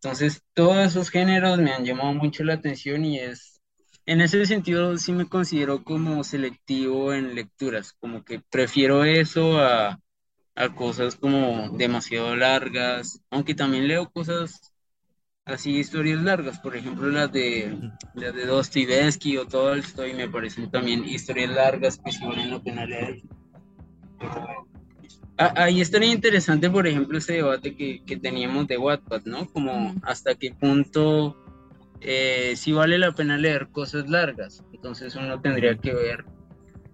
Entonces 0.00 0.42
todos 0.54 0.76
esos 0.78 1.10
géneros 1.10 1.58
me 1.58 1.72
han 1.72 1.84
llamado 1.84 2.14
mucho 2.14 2.44
la 2.44 2.54
atención 2.54 3.04
y 3.04 3.18
es, 3.18 3.60
en 4.06 4.20
ese 4.20 4.46
sentido 4.46 4.96
sí 4.96 5.12
me 5.12 5.28
considero 5.28 5.82
como 5.82 6.22
selectivo 6.22 7.12
en 7.12 7.34
lecturas, 7.34 7.94
como 7.94 8.24
que 8.24 8.40
prefiero 8.40 9.02
eso 9.04 9.58
a, 9.58 9.98
a 10.54 10.74
cosas 10.74 11.16
como 11.16 11.70
demasiado 11.76 12.36
largas, 12.36 13.20
aunque 13.30 13.54
también 13.54 13.88
leo 13.88 14.08
cosas 14.10 14.72
así 15.44 15.76
historias 15.78 16.22
largas, 16.22 16.60
por 16.60 16.76
ejemplo 16.76 17.08
las 17.08 17.32
de 17.32 17.76
las 18.14 18.34
de 18.34 18.46
Dostoyevsky 18.46 19.36
o 19.38 19.46
Tolstoy 19.46 20.14
me 20.14 20.28
parecen 20.28 20.70
también 20.70 21.04
historias 21.04 21.50
largas 21.50 21.98
que 21.98 22.12
sí 22.12 22.24
valen 22.24 22.50
la 22.52 22.60
pena 22.62 22.86
leer. 22.86 23.22
Ahí 25.38 25.80
estaría 25.80 26.12
interesante, 26.12 26.68
por 26.68 26.86
ejemplo, 26.86 27.18
ese 27.18 27.34
debate 27.34 27.74
que, 27.76 28.02
que 28.04 28.16
teníamos 28.16 28.66
de 28.66 28.76
Wattpad, 28.78 29.22
¿no? 29.24 29.46
Como 29.48 29.94
hasta 30.02 30.34
qué 30.34 30.52
punto 30.52 31.36
eh, 32.00 32.54
sí 32.56 32.72
vale 32.72 32.98
la 32.98 33.12
pena 33.12 33.36
leer 33.38 33.68
cosas 33.68 34.08
largas. 34.08 34.64
Entonces 34.72 35.14
uno 35.14 35.40
tendría 35.40 35.76
que 35.76 35.94
ver 35.94 36.24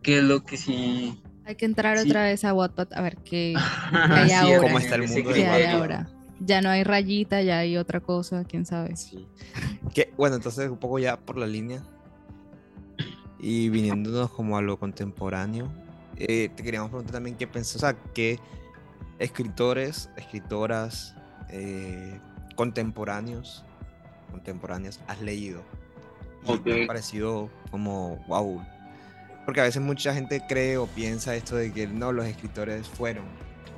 qué 0.03 0.19
es 0.19 0.25
lo 0.25 0.45
que 0.45 0.57
sí... 0.57 1.21
Hay 1.47 1.57
que 1.57 1.67
entrar 1.67 1.99
Sí. 1.99 2.09
otra 2.09 2.25
vez 2.25 2.43
a 2.45 2.55
Wattpad 2.55 2.89
a 2.95 3.03
ver 3.03 3.19
qué, 3.19 3.55
hay 3.93 4.33
ahora? 4.33 4.59
¿Cómo 4.61 4.79
está 4.79 4.95
el 4.95 5.09
mundo 5.09 5.31
de 5.31 5.47
hay 5.47 5.65
ahora. 5.65 6.09
Ya 6.41 6.61
no 6.61 6.69
hay 6.71 6.85
rayita, 6.85 7.43
ya 7.43 7.59
hay 7.59 7.77
otra 7.77 8.01
cosa, 8.01 8.45
quién 8.45 8.67
sabe. 8.67 8.95
Que, 9.95 10.13
bueno, 10.17 10.37
entonces 10.37 10.69
un 10.71 10.79
poco 10.79 10.99
ya 10.99 11.17
por 11.19 11.37
la 11.39 11.47
línea 11.47 11.83
y 13.39 13.69
viniéndonos 13.69 14.31
como 14.31 14.57
a 14.57 14.63
lo 14.63 14.79
contemporáneo, 14.79 15.71
eh, 16.16 16.49
te 16.54 16.62
queríamos 16.62 16.90
preguntar 16.90 17.14
también 17.14 17.37
qué 17.37 17.47
pensás, 17.47 17.76
o 17.76 17.78
sea, 17.80 17.97
qué 18.14 18.38
escritores, 19.18 20.11
escritoras 20.16 21.14
eh, 21.50 22.18
contemporáneos, 22.56 23.64
contemporáneas 24.30 25.00
has 25.06 25.21
leído 25.21 25.62
y 26.44 26.59
te 26.59 26.73
Ok. 26.73 26.85
ha 26.85 26.87
parecido 26.87 27.50
como 27.71 28.16
wow. 28.28 28.62
Porque 29.44 29.61
a 29.61 29.64
veces 29.64 29.83
mucha 29.83 30.14
gente 30.14 30.42
cree 30.49 30.78
o 30.78 30.87
piensa 30.87 31.35
esto 31.37 31.56
de 31.56 31.73
que 31.73 31.87
no, 31.87 32.12
los 32.12 32.25
escritores 32.26 32.88
fueron, 32.88 33.25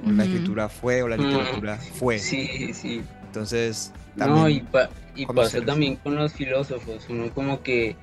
o 0.05 0.11
la 0.13 0.25
escritura 0.25 0.69
fue, 0.69 1.03
o 1.03 1.09
la 1.09 1.17
Mm, 1.17 1.23
literatura 1.23 1.77
fue. 1.77 2.19
Sí, 2.19 2.49
sí. 2.73 3.03
Entonces, 3.25 3.93
No, 4.15 4.49
y, 4.49 4.61
pa- 4.61 4.89
y 5.15 5.27
pasa 5.27 5.61
también 5.65 5.97
con 5.97 6.15
los 6.15 6.33
filósofos. 6.33 7.07
Uno 7.09 7.33
como 7.35 7.63
que 7.63 7.97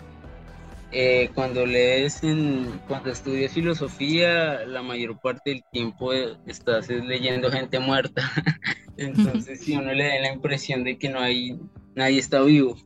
eh, 0.94 1.30
cuando 1.34 1.66
lees, 1.66 2.24
en, 2.24 2.80
cuando 2.88 3.10
estudias 3.10 3.52
filosofía, 3.52 4.66
la 4.66 4.84
mayor 4.84 5.20
parte 5.20 5.50
del 5.50 5.64
tiempo 5.72 6.14
eh, 6.14 6.38
estás 6.46 6.90
es 6.90 7.04
leyendo 7.04 7.52
gente 7.52 7.80
muerta. 7.80 8.22
Entonces, 8.98 9.62
si 9.62 9.76
uno 9.76 9.92
le 9.92 10.08
da 10.08 10.20
la 10.22 10.34
impresión 10.34 10.84
de 10.84 10.98
que 10.98 11.10
no 11.10 11.20
hay, 11.20 11.60
nadie 11.96 12.20
está 12.20 12.42
vivo. 12.44 12.78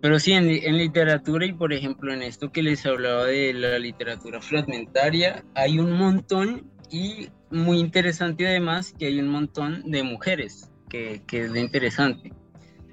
Pero 0.00 0.20
sí, 0.20 0.32
en, 0.32 0.48
en 0.50 0.76
literatura 0.76 1.46
y 1.46 1.52
por 1.52 1.72
ejemplo 1.72 2.12
en 2.12 2.22
esto 2.22 2.52
que 2.52 2.62
les 2.62 2.84
hablaba 2.86 3.24
de 3.24 3.52
la 3.54 3.78
literatura 3.78 4.40
fragmentaria, 4.40 5.44
hay 5.54 5.78
un 5.78 5.92
montón 5.92 6.70
y 6.90 7.28
muy 7.50 7.78
interesante 7.78 8.46
además 8.46 8.94
que 8.98 9.06
hay 9.06 9.18
un 9.18 9.28
montón 9.28 9.90
de 9.90 10.02
mujeres, 10.02 10.70
que, 10.88 11.22
que 11.26 11.44
es 11.44 11.50
lo 11.50 11.58
interesante. 11.58 12.32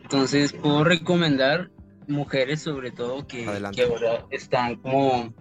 Entonces 0.02 0.54
puedo 0.54 0.84
recomendar 0.84 1.70
mujeres 2.08 2.62
sobre 2.62 2.92
todo 2.92 3.28
que, 3.28 3.46
que 3.74 3.84
ahora 3.84 4.26
están 4.32 4.76
como 4.78 5.34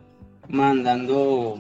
mandando... 0.49 1.59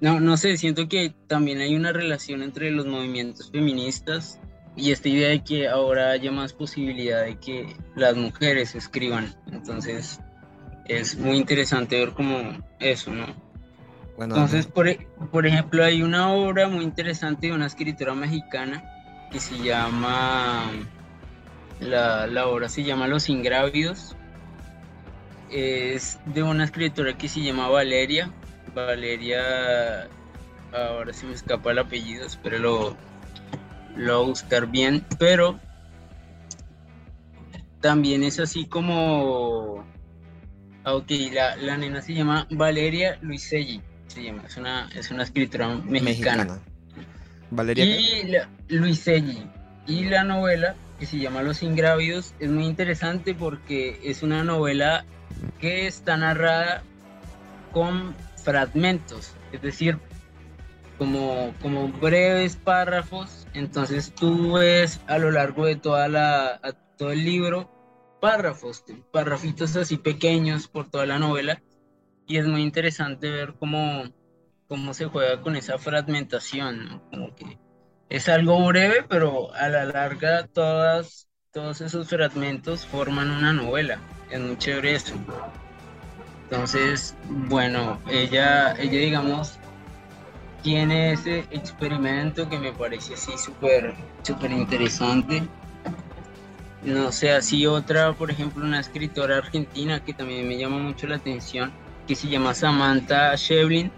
No, 0.00 0.20
no 0.20 0.36
sé, 0.36 0.56
siento 0.56 0.88
que 0.88 1.14
también 1.28 1.58
hay 1.60 1.74
una 1.76 1.92
relación 1.92 2.42
entre 2.42 2.70
los 2.70 2.86
movimientos 2.86 3.50
feministas 3.50 4.40
y 4.76 4.90
esta 4.90 5.08
idea 5.08 5.28
de 5.28 5.42
que 5.44 5.68
ahora 5.68 6.10
haya 6.10 6.30
más 6.30 6.52
posibilidad 6.52 7.24
de 7.24 7.38
que 7.38 7.76
las 7.94 8.16
mujeres 8.16 8.74
escriban. 8.74 9.34
Entonces 9.50 10.20
es 10.86 11.16
muy 11.16 11.36
interesante 11.36 11.98
ver 11.98 12.10
como 12.12 12.58
eso, 12.80 13.12
¿no? 13.12 13.26
bueno, 14.16 14.34
Entonces, 14.34 14.66
por, 14.66 14.88
e- 14.88 15.06
por 15.32 15.46
ejemplo, 15.46 15.84
hay 15.84 16.02
una 16.02 16.32
obra 16.32 16.68
muy 16.68 16.84
interesante 16.84 17.46
de 17.48 17.52
una 17.52 17.66
escritora 17.66 18.14
mexicana 18.14 18.82
que 19.30 19.40
se 19.40 19.56
llama, 19.58 20.70
la, 21.80 22.26
la 22.26 22.46
obra 22.46 22.68
se 22.68 22.82
llama 22.82 23.08
Los 23.08 23.28
Ingrávidos. 23.28 24.16
Es 25.50 26.18
de 26.26 26.42
una 26.42 26.64
escritora 26.64 27.16
que 27.16 27.28
se 27.28 27.40
llama 27.40 27.68
Valeria. 27.68 28.30
Valeria, 28.74 30.08
ahora 30.72 31.12
se 31.12 31.26
me 31.26 31.34
escapa 31.34 31.70
el 31.70 31.78
apellido, 31.78 32.26
espero 32.26 32.58
lo, 32.58 32.96
lo 33.94 34.16
voy 34.18 34.24
a 34.24 34.28
buscar 34.28 34.66
bien, 34.66 35.04
pero 35.18 35.60
también 37.80 38.24
es 38.24 38.40
así 38.40 38.66
como... 38.66 39.86
Ok, 40.86 41.10
la, 41.32 41.56
la 41.56 41.76
nena 41.76 42.02
se 42.02 42.14
llama 42.14 42.48
Valeria 42.50 43.16
Luiselli, 43.22 43.80
se 44.08 44.24
llama, 44.24 44.42
es 44.46 44.56
una, 44.56 44.88
es 44.94 45.10
una 45.10 45.22
escritora 45.22 45.68
mexicana. 45.68 46.44
mexicana. 46.44 46.60
Valeria. 47.50 47.84
Y 47.84 48.24
la, 48.24 48.48
Luiselli. 48.68 49.46
Y 49.86 50.04
la 50.06 50.24
novela, 50.24 50.74
que 50.98 51.06
se 51.06 51.18
llama 51.18 51.42
Los 51.42 51.62
Ingrávidos, 51.62 52.34
es 52.38 52.50
muy 52.50 52.64
interesante 52.66 53.34
porque 53.34 54.00
es 54.04 54.22
una 54.22 54.44
novela 54.44 55.04
que 55.58 55.86
está 55.86 56.16
narrada 56.16 56.82
con 57.72 58.14
fragmentos, 58.42 59.34
es 59.52 59.62
decir, 59.62 59.98
como, 60.98 61.52
como 61.60 61.88
breves 61.88 62.56
párrafos. 62.56 63.46
Entonces 63.54 64.14
tú 64.14 64.52
ves 64.54 65.00
a 65.06 65.18
lo 65.18 65.30
largo 65.30 65.66
de 65.66 65.76
toda 65.76 66.08
la, 66.08 66.60
a- 66.62 66.72
todo 66.96 67.10
el 67.12 67.24
libro 67.24 67.70
párrafos, 68.20 68.84
párrafitos 69.12 69.76
así 69.76 69.96
pequeños 69.96 70.68
por 70.68 70.88
toda 70.90 71.06
la 71.06 71.18
novela. 71.18 71.62
Y 72.26 72.38
es 72.38 72.46
muy 72.46 72.62
interesante 72.62 73.28
ver 73.30 73.54
cómo, 73.58 74.04
cómo 74.68 74.94
se 74.94 75.06
juega 75.06 75.42
con 75.42 75.56
esa 75.56 75.76
fragmentación, 75.78 76.84
¿no? 76.86 77.02
Como 77.10 77.34
que 77.34 77.58
es 78.08 78.28
algo 78.28 78.66
breve, 78.66 79.04
pero 79.08 79.52
a 79.54 79.68
la 79.68 79.84
larga 79.84 80.46
todas, 80.46 81.28
todos 81.52 81.80
esos 81.80 82.08
fragmentos 82.08 82.86
forman 82.86 83.30
una 83.30 83.52
novela. 83.52 83.98
Es 84.30 84.40
muy 84.40 84.56
chévere 84.58 84.94
eso. 84.94 85.14
Entonces, 86.44 87.16
bueno, 87.28 87.98
ella, 88.08 88.74
ella 88.74 88.98
digamos, 88.98 89.58
tiene 90.62 91.12
ese 91.12 91.40
experimento 91.50 92.48
que 92.48 92.58
me 92.58 92.72
parece 92.72 93.14
así 93.14 93.32
súper, 93.36 93.94
súper 94.22 94.50
interesante. 94.50 95.42
No 96.82 97.12
sé, 97.12 97.32
así 97.32 97.66
otra, 97.66 98.12
por 98.12 98.30
ejemplo, 98.30 98.64
una 98.64 98.80
escritora 98.80 99.38
argentina 99.38 100.04
que 100.04 100.12
también 100.12 100.46
me 100.46 100.58
llama 100.58 100.78
mucho 100.78 101.06
la 101.06 101.16
atención, 101.16 101.72
que 102.06 102.14
se 102.14 102.28
llama 102.28 102.54
Samantha 102.54 103.34
Shevlin. 103.36 103.90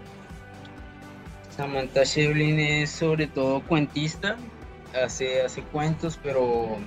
Samantha 1.57 2.03
Shevlin 2.03 2.59
es 2.59 2.91
sobre 2.91 3.25
todo 3.25 3.63
cuentista, 3.65 4.37
hace, 4.93 5.41
hace 5.41 5.63
cuentos, 5.63 6.19
pero, 6.21 6.77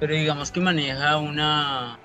pero 0.00 0.14
digamos 0.14 0.50
que 0.50 0.60
maneja 0.60 1.18
una, 1.18 2.00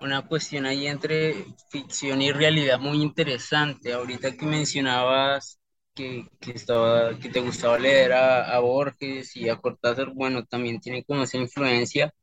una 0.00 0.22
cuestión 0.22 0.64
ahí 0.64 0.86
entre 0.86 1.44
ficción 1.68 2.22
y 2.22 2.32
realidad 2.32 2.78
muy 2.78 3.02
interesante. 3.02 3.92
Ahorita 3.92 4.34
que 4.34 4.46
mencionabas 4.46 5.58
que, 5.94 6.26
que, 6.40 6.52
estaba, 6.52 7.18
que 7.18 7.28
te 7.28 7.40
gustaba 7.40 7.78
leer 7.78 8.14
a, 8.14 8.56
a 8.56 8.58
Borges 8.60 9.36
y 9.36 9.50
a 9.50 9.56
Cortázar, 9.56 10.08
bueno, 10.14 10.46
también 10.46 10.80
tiene 10.80 11.04
como 11.04 11.24
esa 11.24 11.36
influencia. 11.36 12.14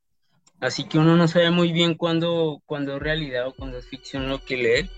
Así 0.59 0.85
que 0.85 0.97
uno 0.97 1.15
no 1.15 1.27
sabe 1.27 1.51
muy 1.51 1.71
bien 1.71 1.93
cuándo, 1.93 2.63
cuándo 2.65 2.95
es 2.95 3.01
realidad 3.01 3.47
o 3.47 3.53
cuándo 3.53 3.77
es 3.77 3.87
ficción 3.87 4.27
lo 4.27 4.43
que 4.43 4.57
lee. 4.57 4.89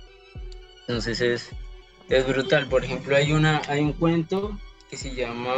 Entonces 0.88 1.20
es, 1.20 1.50
es 2.10 2.28
brutal. 2.28 2.68
Por 2.68 2.84
ejemplo, 2.84 3.16
hay, 3.16 3.32
una, 3.32 3.62
hay 3.68 3.82
un 3.82 3.94
cuento 3.94 4.58
que 4.90 4.98
se 4.98 5.16
llama 5.16 5.54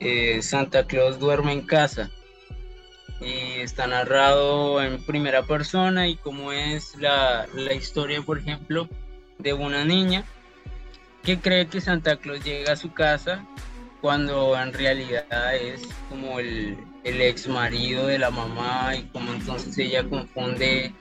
eh, 0.00 0.40
Santa 0.42 0.86
Claus 0.86 1.18
duerme 1.18 1.52
en 1.52 1.62
casa 1.62 2.10
y 3.20 3.60
está 3.60 3.86
narrado 3.86 4.82
en 4.82 5.02
primera 5.04 5.42
persona 5.42 6.06
y 6.08 6.16
cómo 6.16 6.52
es 6.52 6.96
la, 6.96 7.46
la 7.54 7.72
historia, 7.72 8.20
por 8.22 8.38
ejemplo, 8.38 8.88
de 9.38 9.52
una 9.52 9.84
niña 9.84 10.24
que 11.22 11.38
cree 11.38 11.66
que 11.66 11.80
Santa 11.80 12.16
Claus 12.16 12.44
llega 12.44 12.72
a 12.72 12.76
su 12.76 12.92
casa 12.92 13.44
cuando 14.00 14.56
en 14.60 14.72
realidad 14.72 15.56
es 15.56 15.82
como 16.08 16.38
el, 16.38 16.76
el 17.04 17.20
ex 17.20 17.48
marido 17.48 18.06
de 18.06 18.18
la 18.18 18.30
mamá 18.30 18.94
y 18.94 19.02
como 19.04 19.32
entonces 19.32 19.76
ella 19.78 20.08
confunde 20.08 20.94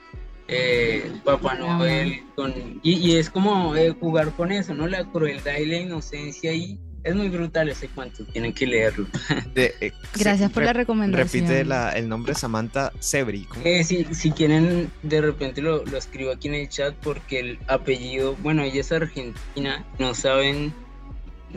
eh, 0.48 1.12
Papá 1.24 1.56
Noel 1.56 2.24
con... 2.36 2.54
Y, 2.84 2.94
y 2.94 3.16
es 3.18 3.30
como 3.30 3.75
eh, 3.75 3.96
jugar 4.00 4.32
con 4.32 4.52
eso, 4.52 4.74
¿no? 4.74 4.88
La 4.88 5.06
crueldad 5.06 5.58
y 5.58 5.66
la 5.66 5.78
inocencia 5.78 6.52
ahí 6.52 6.80
es 7.06 7.14
muy 7.14 7.30
brutal 7.30 7.70
ese 7.70 7.88
cuento, 7.88 8.25
tienen 8.25 8.52
que 8.52 8.66
leerlo. 8.66 9.08
Eh, 9.58 9.94
Gracias 10.16 10.52
por 10.52 10.64
la 10.64 10.74
recomendación. 10.74 11.48
Repite 11.48 11.98
el 11.98 12.10
nombre 12.10 12.36
Samantha 12.36 12.92
Sebri. 13.00 13.48
Eh, 13.64 13.86
si, 13.86 14.04
si, 14.14 14.32
quieren, 14.32 14.92
de 15.02 15.22
repente 15.22 15.62
lo, 15.62 15.86
lo, 15.86 15.98
escribo 15.98 16.32
aquí 16.32 16.50
en 16.50 16.56
el 16.56 16.68
chat 16.68 16.94
porque 16.96 17.40
el 17.40 17.60
apellido, 17.68 18.36
bueno, 18.42 18.64
ella 18.64 18.82
es 18.82 18.92
argentina, 18.92 19.86
no 19.98 20.14
saben, 20.14 20.74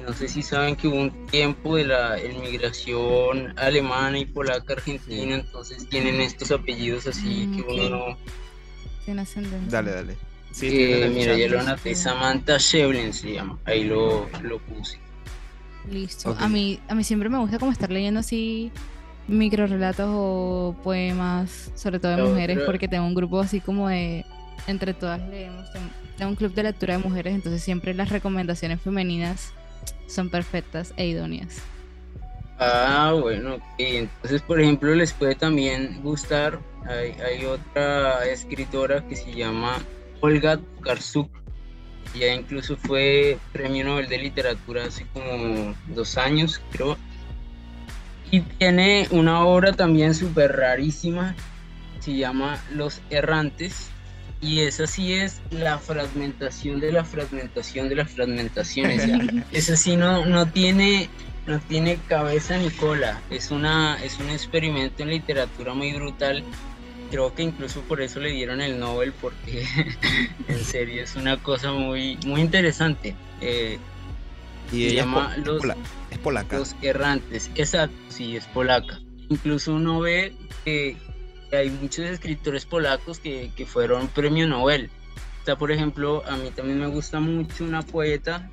no 0.06 0.12
sé 0.12 0.28
si 0.28 0.42
saben 0.42 0.76
que 0.76 0.86
hubo 0.86 0.96
un 0.96 1.26
tiempo 1.26 1.74
de 1.74 1.86
la 1.86 2.22
inmigración 2.22 3.52
alemana 3.58 4.18
y 4.18 4.26
polaca 4.26 4.74
argentina, 4.74 5.34
entonces 5.34 5.88
tienen 5.88 6.20
estos 6.20 6.52
apellidos 6.52 7.08
así 7.08 7.46
mm, 7.48 7.56
que 7.56 7.62
uno 7.62 7.88
no... 7.88 8.18
Tiene 9.08 9.22
ascendencia. 9.22 9.70
Dale, 9.70 9.90
dale. 9.90 10.16
Sí, 10.50 10.66
eh, 10.70 11.10
mira, 11.10 11.34
ya 11.34 11.48
lo 11.48 11.60
anoté, 11.60 11.94
Samantha 11.94 12.58
Shevlin 12.58 13.14
se 13.14 13.32
llama, 13.32 13.58
ahí 13.64 13.84
lo, 13.84 14.28
lo 14.42 14.58
puse. 14.58 14.98
Listo. 15.90 16.36
A, 16.38 16.46
mí, 16.46 16.78
a 16.88 16.94
mí 16.94 17.02
siempre 17.04 17.30
me 17.30 17.38
gusta 17.38 17.58
como 17.58 17.72
estar 17.72 17.90
leyendo 17.90 18.20
así 18.20 18.70
micro 19.26 19.66
relatos 19.66 20.10
o 20.10 20.76
poemas, 20.84 21.72
sobre 21.74 22.00
todo 22.00 22.16
de 22.16 22.22
mujeres, 22.22 22.58
porque 22.66 22.86
tengo 22.86 23.06
un 23.06 23.14
grupo 23.14 23.40
así 23.40 23.62
como 23.62 23.88
de, 23.88 24.26
entre 24.66 24.92
todas 24.92 25.26
leemos, 25.30 25.66
tengo 26.18 26.32
un 26.32 26.36
club 26.36 26.52
de 26.52 26.64
lectura 26.64 26.98
de 26.98 27.02
mujeres, 27.02 27.34
entonces 27.34 27.62
siempre 27.62 27.94
las 27.94 28.10
recomendaciones 28.10 28.78
femeninas 28.78 29.54
son 30.06 30.28
perfectas 30.28 30.92
e 30.98 31.06
idóneas. 31.06 31.62
Ah, 32.58 33.14
bueno, 33.20 33.58
entonces 33.78 34.42
por 34.42 34.60
ejemplo 34.60 34.94
les 34.94 35.12
puede 35.12 35.36
también 35.36 36.00
gustar, 36.02 36.58
hay, 36.88 37.12
hay 37.20 37.44
otra 37.44 38.26
escritora 38.26 39.06
que 39.06 39.14
se 39.14 39.32
llama 39.32 39.78
Olga 40.20 40.58
Karsuk, 40.82 41.30
ya 42.14 42.34
incluso 42.34 42.76
fue 42.76 43.38
premio 43.52 43.84
Nobel 43.84 44.08
de 44.08 44.18
Literatura 44.18 44.84
hace 44.84 45.06
como 45.12 45.74
dos 45.88 46.16
años, 46.16 46.60
creo. 46.72 46.96
Y 48.30 48.40
tiene 48.40 49.08
una 49.10 49.44
obra 49.44 49.72
también 49.72 50.14
súper 50.14 50.56
rarísima, 50.56 51.34
se 52.00 52.16
llama 52.16 52.62
Los 52.74 53.00
Errantes. 53.10 53.90
Y 54.40 54.60
esa 54.60 54.86
sí 54.86 55.14
es 55.14 55.40
la 55.50 55.78
fragmentación 55.78 56.78
de 56.78 56.92
la 56.92 57.04
fragmentación 57.04 57.88
de 57.88 57.96
la 57.96 58.04
fragmentación. 58.04 59.44
esa 59.52 59.76
sí 59.76 59.96
no, 59.96 60.24
no, 60.26 60.46
tiene, 60.46 61.08
no 61.48 61.58
tiene 61.60 61.98
cabeza 62.08 62.56
ni 62.58 62.70
cola. 62.70 63.20
Es, 63.30 63.50
una, 63.50 64.02
es 64.04 64.18
un 64.18 64.30
experimento 64.30 65.02
en 65.02 65.10
literatura 65.10 65.74
muy 65.74 65.92
brutal 65.92 66.44
creo 67.10 67.34
que 67.34 67.42
incluso 67.42 67.80
por 67.82 68.00
eso 68.00 68.20
le 68.20 68.30
dieron 68.30 68.60
el 68.60 68.78
Nobel, 68.78 69.12
porque 69.12 69.64
en 70.48 70.64
serio 70.64 71.02
es 71.02 71.16
una 71.16 71.36
cosa 71.38 71.72
muy, 71.72 72.18
muy 72.26 72.40
interesante. 72.40 73.14
Eh, 73.40 73.78
y 74.72 74.90
se 74.90 74.94
llama 74.96 75.34
es, 75.36 75.46
los, 75.46 75.62
es 76.10 76.18
polaca. 76.18 76.58
Los 76.58 76.76
errantes, 76.82 77.50
exacto, 77.54 77.96
sí, 78.08 78.36
es 78.36 78.44
polaca. 78.46 79.00
Incluso 79.28 79.74
uno 79.74 80.00
ve 80.00 80.34
que 80.64 80.96
hay 81.52 81.70
muchos 81.70 82.04
escritores 82.04 82.66
polacos 82.66 83.18
que, 83.18 83.50
que 83.56 83.66
fueron 83.66 84.08
premio 84.08 84.46
Nobel. 84.46 84.90
Está, 85.38 85.56
por 85.56 85.72
ejemplo, 85.72 86.22
a 86.26 86.36
mí 86.36 86.50
también 86.50 86.78
me 86.78 86.88
gusta 86.88 87.20
mucho 87.20 87.64
una 87.64 87.82
poeta 87.82 88.50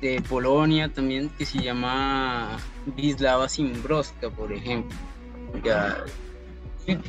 de 0.00 0.22
Polonia 0.28 0.88
también 0.88 1.28
que 1.30 1.44
se 1.44 1.62
llama 1.62 2.58
Wisława 2.96 3.48
Szymborska, 3.48 4.30
por 4.30 4.52
ejemplo. 4.52 4.96
Ya, 5.64 6.04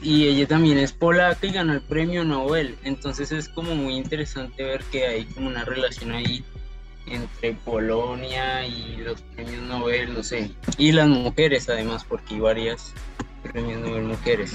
y 0.02 0.28
ella 0.28 0.48
también 0.48 0.78
es 0.78 0.92
polaca 0.92 1.46
y 1.48 1.52
ganó 1.52 1.74
el 1.74 1.82
premio 1.82 2.24
Nobel. 2.24 2.76
Entonces 2.84 3.32
es 3.32 3.50
como 3.50 3.76
muy 3.76 3.96
interesante 3.96 4.64
ver 4.64 4.84
que 4.92 5.08
hay 5.08 5.26
como 5.26 5.48
una 5.48 5.64
relación 5.66 6.12
ahí 6.12 6.44
entre 7.08 7.54
Polonia 7.54 8.66
y 8.66 8.98
los 8.98 9.22
premios 9.22 9.64
Nobel, 9.64 10.14
no 10.14 10.24
sé. 10.24 10.52
Y 10.78 10.92
las 10.92 11.08
mujeres 11.08 11.70
además, 11.70 12.04
porque 12.04 12.36
hay 12.36 12.40
varias 12.42 12.94
premios 13.44 13.82
Nobel 13.82 14.04
mujeres. 14.04 14.54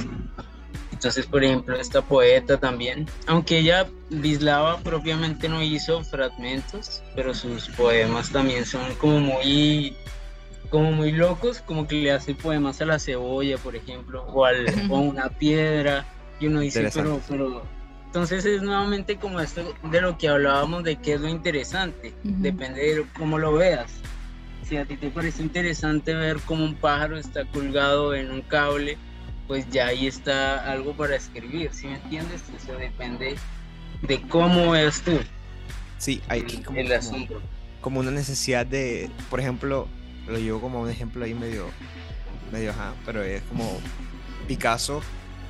Entonces, 1.06 1.26
por 1.26 1.44
ejemplo, 1.44 1.76
esta 1.76 2.02
poeta 2.02 2.58
también, 2.58 3.06
aunque 3.28 3.58
ella, 3.58 3.86
Bislava 4.10 4.80
propiamente 4.80 5.48
no 5.48 5.62
hizo 5.62 6.02
fragmentos, 6.02 7.00
pero 7.14 7.32
sus 7.32 7.68
poemas 7.68 8.32
también 8.32 8.64
son 8.64 8.92
como 8.96 9.20
muy 9.20 9.94
como 10.68 10.90
muy 10.90 11.12
locos, 11.12 11.62
como 11.64 11.86
que 11.86 11.94
le 11.94 12.10
hace 12.10 12.34
poemas 12.34 12.80
a 12.80 12.86
la 12.86 12.98
cebolla, 12.98 13.56
por 13.56 13.76
ejemplo, 13.76 14.24
o, 14.24 14.44
al, 14.44 14.66
o 14.90 14.96
a 14.96 15.00
una 15.00 15.28
piedra, 15.28 16.04
y 16.40 16.48
uno 16.48 16.58
dice, 16.58 16.90
pero, 16.92 17.20
pero, 17.28 17.62
entonces 18.06 18.44
es 18.44 18.62
nuevamente 18.62 19.16
como 19.16 19.38
esto 19.38 19.74
de 19.84 20.00
lo 20.00 20.18
que 20.18 20.28
hablábamos 20.28 20.82
de 20.82 20.96
qué 20.96 21.12
es 21.12 21.20
lo 21.20 21.28
interesante, 21.28 22.14
depende 22.24 22.80
de 22.80 23.06
cómo 23.16 23.38
lo 23.38 23.52
veas. 23.52 23.92
Si 24.64 24.76
a 24.76 24.84
ti 24.84 24.96
te 24.96 25.08
parece 25.10 25.40
interesante 25.40 26.14
ver 26.14 26.38
cómo 26.44 26.64
un 26.64 26.74
pájaro 26.74 27.16
está 27.16 27.44
colgado 27.44 28.12
en 28.12 28.32
un 28.32 28.42
cable, 28.42 28.98
pues 29.46 29.68
ya 29.70 29.86
ahí 29.86 30.06
está 30.06 30.70
algo 30.70 30.96
para 30.96 31.16
escribir, 31.16 31.70
¿sí 31.72 31.86
me 31.86 31.96
entiendes? 31.96 32.42
Eso 32.56 32.76
depende 32.76 33.36
de 34.02 34.20
cómo 34.22 34.72
veas 34.72 35.00
tú. 35.02 35.18
Sí, 35.98 36.20
hay 36.28 36.42
como, 36.42 36.78
el 36.78 36.92
asunto. 36.92 37.40
como 37.80 38.00
una 38.00 38.10
necesidad 38.10 38.66
de, 38.66 39.10
por 39.30 39.40
ejemplo, 39.40 39.88
lo 40.26 40.38
llevo 40.38 40.60
como 40.60 40.82
un 40.82 40.90
ejemplo 40.90 41.24
ahí 41.24 41.34
medio, 41.34 41.66
medio, 42.52 42.70
ajá, 42.70 42.94
pero 43.04 43.22
es 43.22 43.42
como 43.42 43.78
Picasso, 44.46 45.00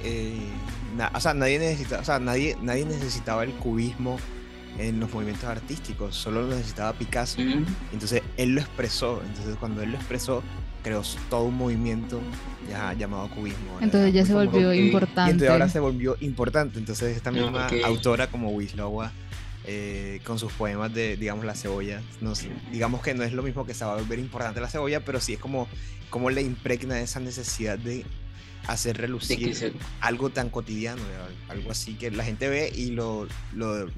eh, 0.05 0.39
o 1.15 1.21
sea, 1.21 1.35
nadie 1.35 1.59
necesita, 1.59 2.01
o 2.01 2.05
sea, 2.05 2.19
nadie, 2.19 2.57
nadie 2.63 2.85
necesitaba 2.85 3.45
el 3.45 3.53
cubismo 3.53 4.19
en 4.79 5.01
los 5.01 5.13
movimientos 5.13 5.49
artísticos, 5.49 6.15
solo 6.15 6.43
lo 6.43 6.49
necesitaba 6.49 6.93
Picasso. 6.93 7.41
Entonces 7.93 8.23
él 8.37 8.51
lo 8.51 8.61
expresó, 8.61 9.23
entonces 9.27 9.57
cuando 9.57 9.83
él 9.83 9.93
lo 9.93 9.97
expresó, 9.97 10.43
creó 10.83 11.03
todo 11.31 11.45
un 11.45 11.57
movimiento 11.57 12.21
ya 12.69 12.93
llamado 12.93 13.29
cubismo. 13.31 13.79
Entonces 13.81 14.12
ya 14.12 14.25
se 14.25 14.35
volvió 14.35 14.73
importante. 14.73 15.31
Y 15.31 15.33
entonces 15.33 15.51
ahora 15.51 15.69
se 15.69 15.81
volvió 15.81 16.17
importante, 16.21 16.79
entonces 16.79 17.17
esta 17.17 17.31
misma 17.31 17.69
autora 17.85 18.29
como 18.29 18.51
Wisława 18.51 19.12
eh, 19.69 20.21
con 20.25 20.39
sus 20.39 20.53
poemas 20.53 20.95
de, 20.95 21.17
digamos, 21.17 21.45
la 21.45 21.55
cebolla. 21.57 22.01
No 22.21 22.35
digamos 22.71 23.03
que 23.03 23.15
no 23.15 23.25
es 23.25 23.33
lo 23.33 23.43
mismo 23.43 23.67
que 23.67 23.75
se 23.75 23.85
va 23.85 23.95
a 23.95 23.97
volver 23.97 24.21
importante 24.21 24.61
la 24.61 24.69
cebolla, 24.69 25.05
pero 25.05 25.21
sí 25.21 25.35
es 25.35 25.41
como, 25.41 25.67
como 26.09 26.31
le 26.31 26.43
impregna 26.43 27.01
esa 27.01 27.19
necesidad 27.19 27.77
de 27.77 28.05
hacer 28.69 28.97
relucir 28.97 29.75
algo 30.01 30.31
tan 30.31 30.51
cotidiano, 30.51 31.03
algo 31.49 31.73
así 31.73 31.95
que 31.95 32.12
la 32.12 32.25
gente 32.25 32.49
ve 32.49 32.73
y 32.75 32.93
lo, 32.93 33.27
lo, 33.55 33.89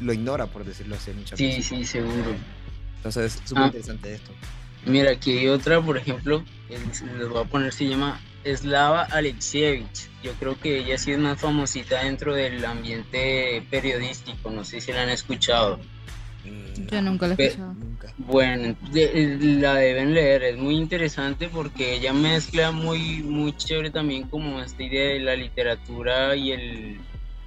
lo 0.00 0.12
ignora, 0.12 0.46
por 0.46 0.64
decirlo 0.64 0.96
así, 0.96 1.10
muchas 1.12 1.38
sí, 1.38 1.62
Sí, 1.62 1.84
seguro. 1.84 2.34
Entonces 2.96 3.36
es 3.36 3.48
súper 3.48 3.64
ah. 3.64 3.66
interesante 3.66 4.14
esto. 4.14 4.32
Mira, 4.86 5.10
aquí 5.10 5.36
hay 5.38 5.48
otra, 5.48 5.80
por 5.82 5.98
ejemplo, 5.98 6.44
les 6.68 7.28
voy 7.28 7.42
a 7.42 7.44
poner, 7.44 7.72
se 7.72 7.88
llama 7.88 8.20
Slava 8.44 9.02
Alexievich. 9.02 10.08
Yo 10.22 10.32
creo 10.34 10.58
que 10.58 10.78
ella 10.78 10.96
sí 10.96 11.10
es 11.12 11.18
más 11.18 11.40
famosita 11.40 12.04
dentro 12.04 12.34
del 12.34 12.64
ambiente 12.64 13.66
periodístico, 13.68 14.50
no 14.50 14.64
sé 14.64 14.80
si 14.80 14.92
la 14.92 15.02
han 15.02 15.10
escuchado. 15.10 15.80
Mm, 16.44 16.86
Yo 16.86 17.02
nunca 17.02 17.26
la 17.26 17.34
he 17.36 17.46
escuchado. 17.46 17.74
Bueno, 18.18 18.76
la 18.92 19.74
deben 19.74 20.14
leer, 20.14 20.44
es 20.44 20.56
muy 20.56 20.76
interesante 20.76 21.48
porque 21.48 21.94
ella 21.94 22.12
mezcla 22.12 22.70
muy, 22.70 23.22
muy 23.24 23.56
chévere 23.56 23.90
también 23.90 24.28
como 24.28 24.60
esta 24.60 24.82
idea 24.82 25.14
de 25.14 25.20
la 25.20 25.34
literatura 25.34 26.36
y 26.36 26.52
el, 26.52 27.00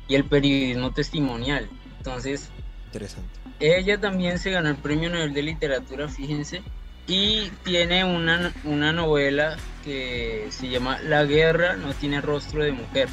y 0.10 0.15
el 0.15 0.25
periodismo 0.25 0.91
testimonial. 0.91 1.69
Entonces, 1.97 2.49
interesante. 2.88 3.30
Ella 3.62 3.99
también 3.99 4.39
se 4.39 4.52
ganó 4.52 4.69
el 4.69 4.75
premio 4.75 5.10
Nobel 5.10 5.34
de 5.34 5.43
Literatura, 5.43 6.08
fíjense, 6.08 6.62
y 7.10 7.52
tiene 7.63 8.06
una, 8.06 8.54
una 8.63 8.93
novela 8.93 9.58
que 9.84 10.48
se 10.52 10.69
llama 10.69 11.00
La 11.02 11.26
guerra 11.26 11.76
no 11.76 11.93
tiene 11.93 12.22
rostro 12.22 12.63
de 12.63 12.72
mujer. 12.72 13.10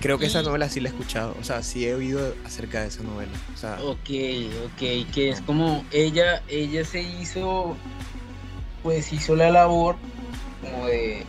Creo 0.00 0.18
que 0.18 0.26
esa 0.26 0.42
novela 0.42 0.68
sí 0.70 0.80
la 0.80 0.88
he 0.88 0.92
escuchado, 0.92 1.36
o 1.38 1.44
sea, 1.44 1.62
sí 1.62 1.84
he 1.84 1.94
oído 1.94 2.34
acerca 2.46 2.80
de 2.80 2.88
esa 2.88 3.02
novela. 3.02 3.32
O 3.52 3.56
sea, 3.56 3.78
ok, 3.82 4.08
ok, 4.64 5.12
que 5.12 5.28
es 5.28 5.42
como 5.42 5.84
ella, 5.90 6.42
ella 6.48 6.84
se 6.86 7.02
hizo, 7.02 7.76
pues 8.82 9.12
hizo 9.12 9.36
la 9.36 9.50
labor 9.50 9.96
como 10.62 10.86
de, 10.86 11.26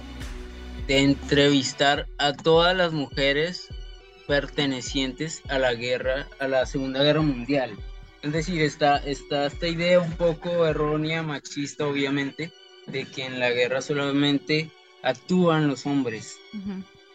de 0.87 0.99
entrevistar 0.99 2.07
a 2.17 2.31
todas 2.33 2.77
las 2.77 2.93
mujeres 2.93 3.67
pertenecientes 4.25 5.41
a 5.49 5.59
la 5.59 5.73
guerra, 5.73 6.27
a 6.39 6.47
la 6.47 6.65
Segunda 6.65 7.03
Guerra 7.03 7.21
Mundial. 7.21 7.71
Es 8.21 8.33
decir, 8.33 8.61
está, 8.61 8.97
está 8.97 9.47
esta 9.47 9.67
idea 9.67 9.99
un 9.99 10.11
poco 10.13 10.65
errónea, 10.65 11.23
machista 11.23 11.87
obviamente, 11.87 12.51
de 12.87 13.05
que 13.05 13.25
en 13.25 13.39
la 13.39 13.49
guerra 13.49 13.81
solamente 13.81 14.71
actúan 15.01 15.67
los 15.67 15.85
hombres. 15.85 16.37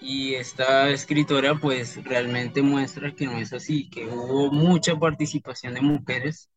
Y 0.01 0.35
esta 0.35 0.90
escritora 0.90 1.55
pues 1.55 2.03
realmente 2.05 2.62
muestra 2.62 3.14
que 3.14 3.27
no 3.27 3.38
es 3.38 3.53
así, 3.53 3.88
que 3.88 4.07
hubo 4.07 4.51
mucha 4.51 4.97
participación 4.97 5.75
de 5.75 5.81
mujeres 5.81 6.49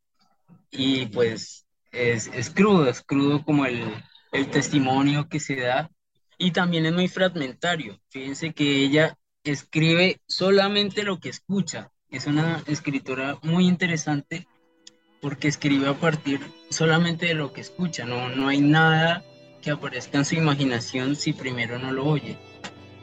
y 0.71 1.05
pues 1.07 1.65
es, 1.91 2.27
es 2.33 2.49
crudo, 2.49 2.89
es 2.89 3.01
crudo 3.01 3.43
como 3.43 3.65
el, 3.65 3.83
el 4.31 4.49
testimonio 4.49 5.27
que 5.29 5.39
se 5.39 5.55
da 5.57 5.89
y 6.37 6.51
también 6.51 6.85
es 6.85 6.93
muy 6.93 7.07
fragmentario. 7.07 7.99
Fíjense 8.09 8.53
que 8.53 8.83
ella 8.83 9.17
escribe 9.43 10.21
solamente 10.27 11.03
lo 11.03 11.19
que 11.19 11.29
escucha, 11.29 11.91
es 12.11 12.27
una 12.27 12.63
escritora 12.67 13.37
muy 13.41 13.67
interesante 13.67 14.47
porque 15.21 15.47
escribe 15.47 15.87
a 15.89 15.93
partir 15.93 16.39
solamente 16.69 17.27
de 17.27 17.33
lo 17.33 17.51
que 17.51 17.61
escucha, 17.61 18.05
no, 18.05 18.29
no 18.29 18.47
hay 18.47 18.61
nada 18.61 19.23
que 19.61 19.71
aparezca 19.71 20.17
en 20.17 20.25
su 20.25 20.35
imaginación 20.35 21.15
si 21.15 21.33
primero 21.33 21.77
no 21.77 21.91
lo 21.91 22.05
oye. 22.05 22.37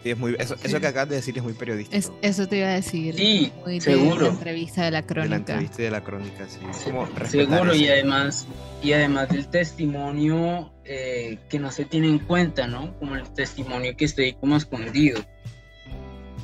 Sí, 0.02 0.10
es 0.10 0.18
muy, 0.18 0.36
eso, 0.38 0.56
eso 0.62 0.80
que 0.80 0.86
acabas 0.86 1.08
de 1.08 1.16
decir 1.16 1.36
es 1.36 1.42
muy 1.42 1.52
periodístico. 1.52 1.96
Es, 1.96 2.12
eso 2.22 2.46
te 2.46 2.58
iba 2.58 2.68
a 2.68 2.74
decir. 2.74 3.14
Sí, 3.16 3.52
muy 3.64 3.80
seguro. 3.80 4.16
De 4.16 4.22
la 4.22 4.28
entrevista 4.28 4.84
de 4.84 4.90
la 4.92 5.02
de 5.02 5.06
crónica. 5.06 5.30
la 5.30 5.36
entrevista 5.36 5.82
y 5.82 5.84
de 5.84 5.90
la 5.90 6.04
crónica, 6.04 6.48
sí. 6.48 6.60
Es 6.70 6.78
como 6.78 7.08
Seguro, 7.26 7.74
y 7.74 7.88
además, 7.88 8.46
y 8.82 8.92
además 8.92 9.28
del 9.30 9.48
testimonio 9.48 10.72
eh, 10.84 11.38
que 11.48 11.58
no 11.58 11.70
se 11.72 11.84
tiene 11.84 12.08
en 12.08 12.20
cuenta, 12.20 12.66
¿no? 12.66 12.96
Como 12.98 13.16
el 13.16 13.28
testimonio 13.34 13.96
que 13.96 14.04
está 14.04 14.22
ahí 14.22 14.34
como 14.34 14.56
escondido. 14.56 15.20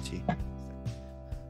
Sí. 0.02 0.22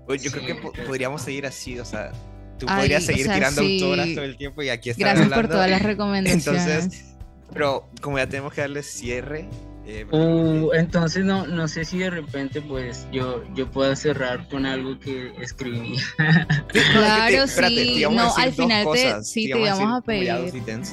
Pues 0.06 0.22
yo 0.22 0.30
Sí, 0.30 0.36
creo 0.38 0.46
que 0.46 0.54
po- 0.62 0.72
podríamos 0.86 1.22
seguir 1.22 1.46
así, 1.46 1.78
o 1.78 1.84
sea, 1.84 2.12
tú 2.58 2.66
Ay, 2.68 2.80
podrías 2.82 3.02
o 3.04 3.06
seguir 3.06 3.26
sea, 3.26 3.34
tirando 3.34 3.62
sí. 3.62 3.82
autoras 3.82 4.14
todo 4.14 4.24
el 4.24 4.36
tiempo 4.36 4.62
y 4.62 4.68
aquí 4.68 4.90
están 4.90 5.04
Gracias 5.04 5.26
por 5.28 5.34
hablando. 5.34 5.54
todas 5.56 5.70
las 5.70 5.82
recomendaciones. 5.82 6.66
Entonces, 6.66 7.04
pero 7.52 7.88
como 8.00 8.18
ya 8.18 8.26
tenemos 8.28 8.52
que 8.52 8.60
darle 8.62 8.82
cierre, 8.82 9.48
eh, 9.84 10.06
Uh, 10.12 10.72
entonces 10.74 11.24
no, 11.24 11.44
no 11.46 11.66
sé 11.66 11.84
si 11.84 11.98
de 11.98 12.08
repente 12.08 12.60
pues 12.62 13.06
yo, 13.12 13.42
yo 13.54 13.68
pueda 13.70 13.96
cerrar 13.96 14.48
con 14.48 14.64
algo 14.64 14.98
que 15.00 15.32
escribí. 15.40 15.96
claro, 16.92 17.42
espérate, 17.44 17.74
te 17.74 17.84
sí. 17.84 18.04
No, 18.08 18.24
decir 18.26 18.44
al 18.44 18.52
final 18.52 18.80
te, 18.82 18.84
cosas, 18.84 19.28
sí, 19.28 19.42
te 19.44 19.58
íbamos 19.58 19.78
íbamos 19.80 19.98
a 19.98 20.04
pedir. 20.04 20.52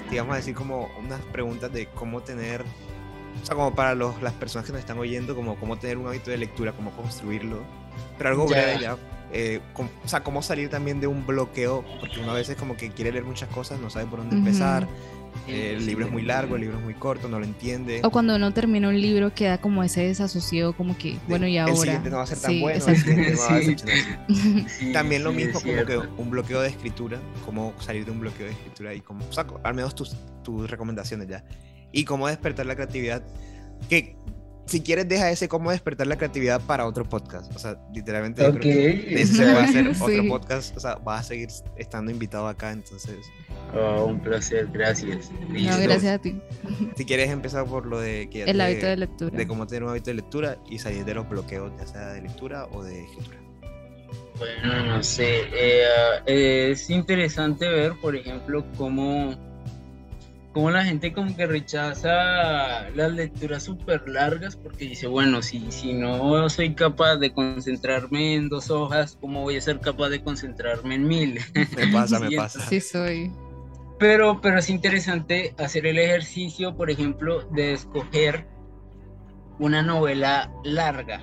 te 0.09 0.15
íbamos 0.15 0.33
a 0.33 0.37
decir 0.37 0.53
como 0.55 0.89
unas 0.99 1.21
preguntas 1.31 1.71
de 1.71 1.85
cómo 1.87 2.21
tener, 2.21 2.61
o 2.61 3.45
sea, 3.45 3.55
como 3.55 3.75
para 3.75 3.93
los, 3.95 4.21
las 4.21 4.33
personas 4.33 4.65
que 4.65 4.71
nos 4.73 4.79
están 4.81 4.97
oyendo, 4.97 5.35
como 5.35 5.55
cómo 5.59 5.77
tener 5.77 5.97
un 5.97 6.07
hábito 6.07 6.31
de 6.31 6.37
lectura, 6.37 6.71
cómo 6.73 6.91
construirlo, 6.91 7.63
pero 8.17 8.29
algo 8.31 8.45
Ya. 8.49 8.55
breve 8.55 8.79
ya. 8.81 8.97
eh, 9.31 9.59
com- 9.73 9.89
o 10.03 10.07
sea, 10.07 10.23
cómo 10.23 10.41
salir 10.41 10.69
también 10.69 10.99
de 10.99 11.05
un 11.05 11.27
bloqueo, 11.27 11.85
porque 11.99 12.19
uno 12.19 12.31
a 12.31 12.33
veces 12.33 12.55
como 12.55 12.75
que 12.75 12.89
quiere 12.89 13.11
leer 13.11 13.25
muchas 13.25 13.47
cosas, 13.49 13.79
no 13.79 13.91
sabe 13.91 14.07
por 14.07 14.17
dónde 14.19 14.35
Ujú. 14.35 14.43
empezar, 14.47 14.87
eh, 15.47 15.73
el 15.77 15.85
libro 15.85 16.07
es 16.07 16.11
muy 16.11 16.23
largo, 16.23 16.55
el 16.55 16.61
libro 16.61 16.77
es 16.79 16.83
muy 16.83 16.95
corto, 16.95 17.29
no 17.29 17.37
lo 17.37 17.45
entiende. 17.45 18.01
O 18.03 18.09
cuando 18.09 18.35
uno 18.37 18.51
termina 18.53 18.89
un 18.89 18.99
libro 18.99 19.31
queda 19.31 19.59
como 19.59 19.83
ese 19.83 20.01
desasosiego, 20.01 20.73
como 20.73 20.97
que, 20.97 21.17
bueno, 21.27 21.45
y 21.45 21.59
ahora. 21.59 21.73
El 21.73 21.77
siguiente 21.79 22.09
no 22.09 22.17
va 22.17 22.23
a 22.23 22.25
ser 22.25 22.39
tan 22.39 22.51
Sí, 22.53 22.59
bueno, 22.59 22.83
el 22.83 22.91
exacto. 22.91 23.01
siguiente 23.01 23.31
no 23.33 23.37
va 23.39 23.55
a 23.55 23.61
Sí. 23.61 23.75
También 24.93 25.23
lo 25.23 25.31
mismo 25.31 25.61
como 25.61 25.85
que 25.85 25.97
un 26.17 26.29
bloqueo 26.31 26.61
de 26.61 26.69
escritura, 26.69 27.19
cómo 27.45 27.73
salir 27.79 28.05
de 28.05 28.11
un 28.11 28.19
bloqueo 28.21 28.47
de 28.47 28.53
escritura 28.53 28.95
y 28.95 29.01
cómo, 29.01 29.23
o 29.29 29.31
sea, 29.31 29.45
al 29.63 29.75
menos 29.75 29.93
tus, 29.93 30.15
tus 30.43 30.67
recomendaciones 30.71 31.27
ya. 31.27 31.43
Y 31.91 32.03
cómo 32.05 32.27
despertar 32.27 32.65
la 32.65 32.75
creatividad, 32.75 33.21
que 33.89 34.15
si 34.69 34.81
quieres 34.81 35.07
deja 35.09 35.29
ese 35.31 35.47
cómo 35.49 35.71
despertar 35.71 36.07
la 36.07 36.17
creatividad 36.17 36.61
para 36.61 36.85
otro 36.85 37.03
podcast. 37.07 37.53
O 37.55 37.59
sea, 37.59 37.77
literalmente 37.93 38.41
yo 38.43 38.49
Ok. 38.49 38.57
creo 38.59 38.73
que 39.03 39.15
de 39.15 39.21
eso 39.21 39.33
se 39.35 39.45
va 39.53 39.61
a 39.61 39.63
hacer 39.63 39.95
Sí. 39.95 40.01
otro 40.01 40.27
podcast. 40.27 40.77
O 40.77 40.79
sea, 40.79 40.95
vas 40.95 41.21
a 41.21 41.23
seguir 41.23 41.49
estando 41.77 42.11
invitado 42.11 42.47
acá, 42.47 42.71
entonces, 42.71 43.17
Oh, 43.75 44.05
un 44.05 44.19
placer, 44.19 44.67
gracias. 44.71 45.29
No, 45.47 45.53
Listo. 45.53 45.77
gracias 45.83 46.15
a 46.15 46.17
ti. 46.19 46.41
si 46.95 47.05
quieres 47.05 47.29
empezar 47.29 47.65
por 47.65 47.85
lo 47.85 47.99
de 47.99 48.27
que 48.29 48.43
El 48.43 48.57
te- 48.57 48.63
hábito 48.63 48.85
de 48.87 48.97
lectura. 48.97 49.37
de 49.37 49.47
cómo 49.47 49.67
tener 49.67 49.83
un 49.83 49.89
hábito 49.89 50.09
de 50.09 50.15
lectura 50.15 50.57
y 50.69 50.79
salir 50.79 51.05
de 51.05 51.13
los 51.13 51.29
bloqueos, 51.29 51.71
ya 51.77 51.85
sea 51.85 52.07
de 52.13 52.21
lectura 52.21 52.65
o 52.71 52.83
de 52.83 53.03
escritura. 53.03 53.37
Bueno, 54.39 54.85
no 54.85 55.03
sé. 55.03 55.41
eh, 55.53 55.83
ah, 55.85 56.23
es 56.25 56.89
interesante 56.89 57.67
ver, 57.67 57.93
por 58.01 58.15
ejemplo, 58.15 58.65
cómo, 58.77 59.35
cómo 60.59 60.71
la 60.71 60.83
gente 60.83 61.13
como 61.13 61.33
que 61.37 61.45
rechaza 61.45 62.89
las 62.89 63.13
lecturas 63.13 63.63
súper 63.63 64.09
largas 64.09 64.57
porque 64.57 64.89
dice, 64.89 65.07
bueno, 65.07 65.41
si, 65.41 65.71
si 65.71 65.93
no 65.93 66.49
soy 66.49 66.75
capaz 66.75 67.15
de 67.15 67.31
concentrarme 67.31 68.35
en 68.35 68.49
dos 68.49 68.69
hojas, 68.69 69.17
¿cómo 69.21 69.43
voy 69.43 69.55
a 69.55 69.61
ser 69.61 69.79
capaz 69.79 70.09
de 70.09 70.21
concentrarme 70.21 70.95
en 70.95 71.07
mil? 71.07 71.39
Me 71.77 71.87
pasa, 71.93 72.19
me 72.19 72.31
pasa. 72.35 72.59
Sí, 72.67 72.81
soy. 72.81 73.31
Pero, 73.99 74.41
pero 74.41 74.59
es 74.59 74.69
interesante 74.69 75.55
hacer 75.57 75.87
el 75.87 75.97
ejercicio, 75.97 76.75
por 76.75 76.91
ejemplo, 76.91 77.47
de 77.51 77.71
escoger 77.71 78.45
una 79.59 79.81
novela 79.81 80.51
larga, 80.65 81.21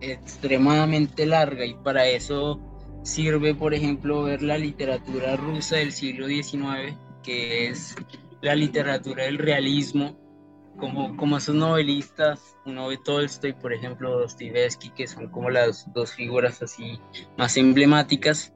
extremadamente 0.00 1.24
larga, 1.24 1.64
y 1.64 1.74
para 1.74 2.08
eso 2.08 2.60
sirve, 3.04 3.54
por 3.54 3.74
ejemplo, 3.74 4.24
ver 4.24 4.42
la 4.42 4.58
literatura 4.58 5.36
rusa 5.36 5.76
del 5.76 5.92
siglo 5.92 6.26
XIX, 6.26 6.96
que 7.22 7.68
es 7.68 7.94
la 8.42 8.54
literatura 8.54 9.24
del 9.24 9.38
realismo, 9.38 10.16
como, 10.78 11.16
como 11.16 11.38
esos 11.38 11.54
novelistas, 11.54 12.56
uno 12.66 12.88
ve 12.88 12.98
Tolstoy, 13.04 13.54
por 13.54 13.72
ejemplo, 13.72 14.18
Dostoyevsky, 14.18 14.90
que 14.90 15.06
son 15.06 15.28
como 15.28 15.50
las 15.50 15.90
dos 15.94 16.12
figuras 16.12 16.62
así 16.62 17.00
más 17.38 17.56
emblemáticas, 17.56 18.52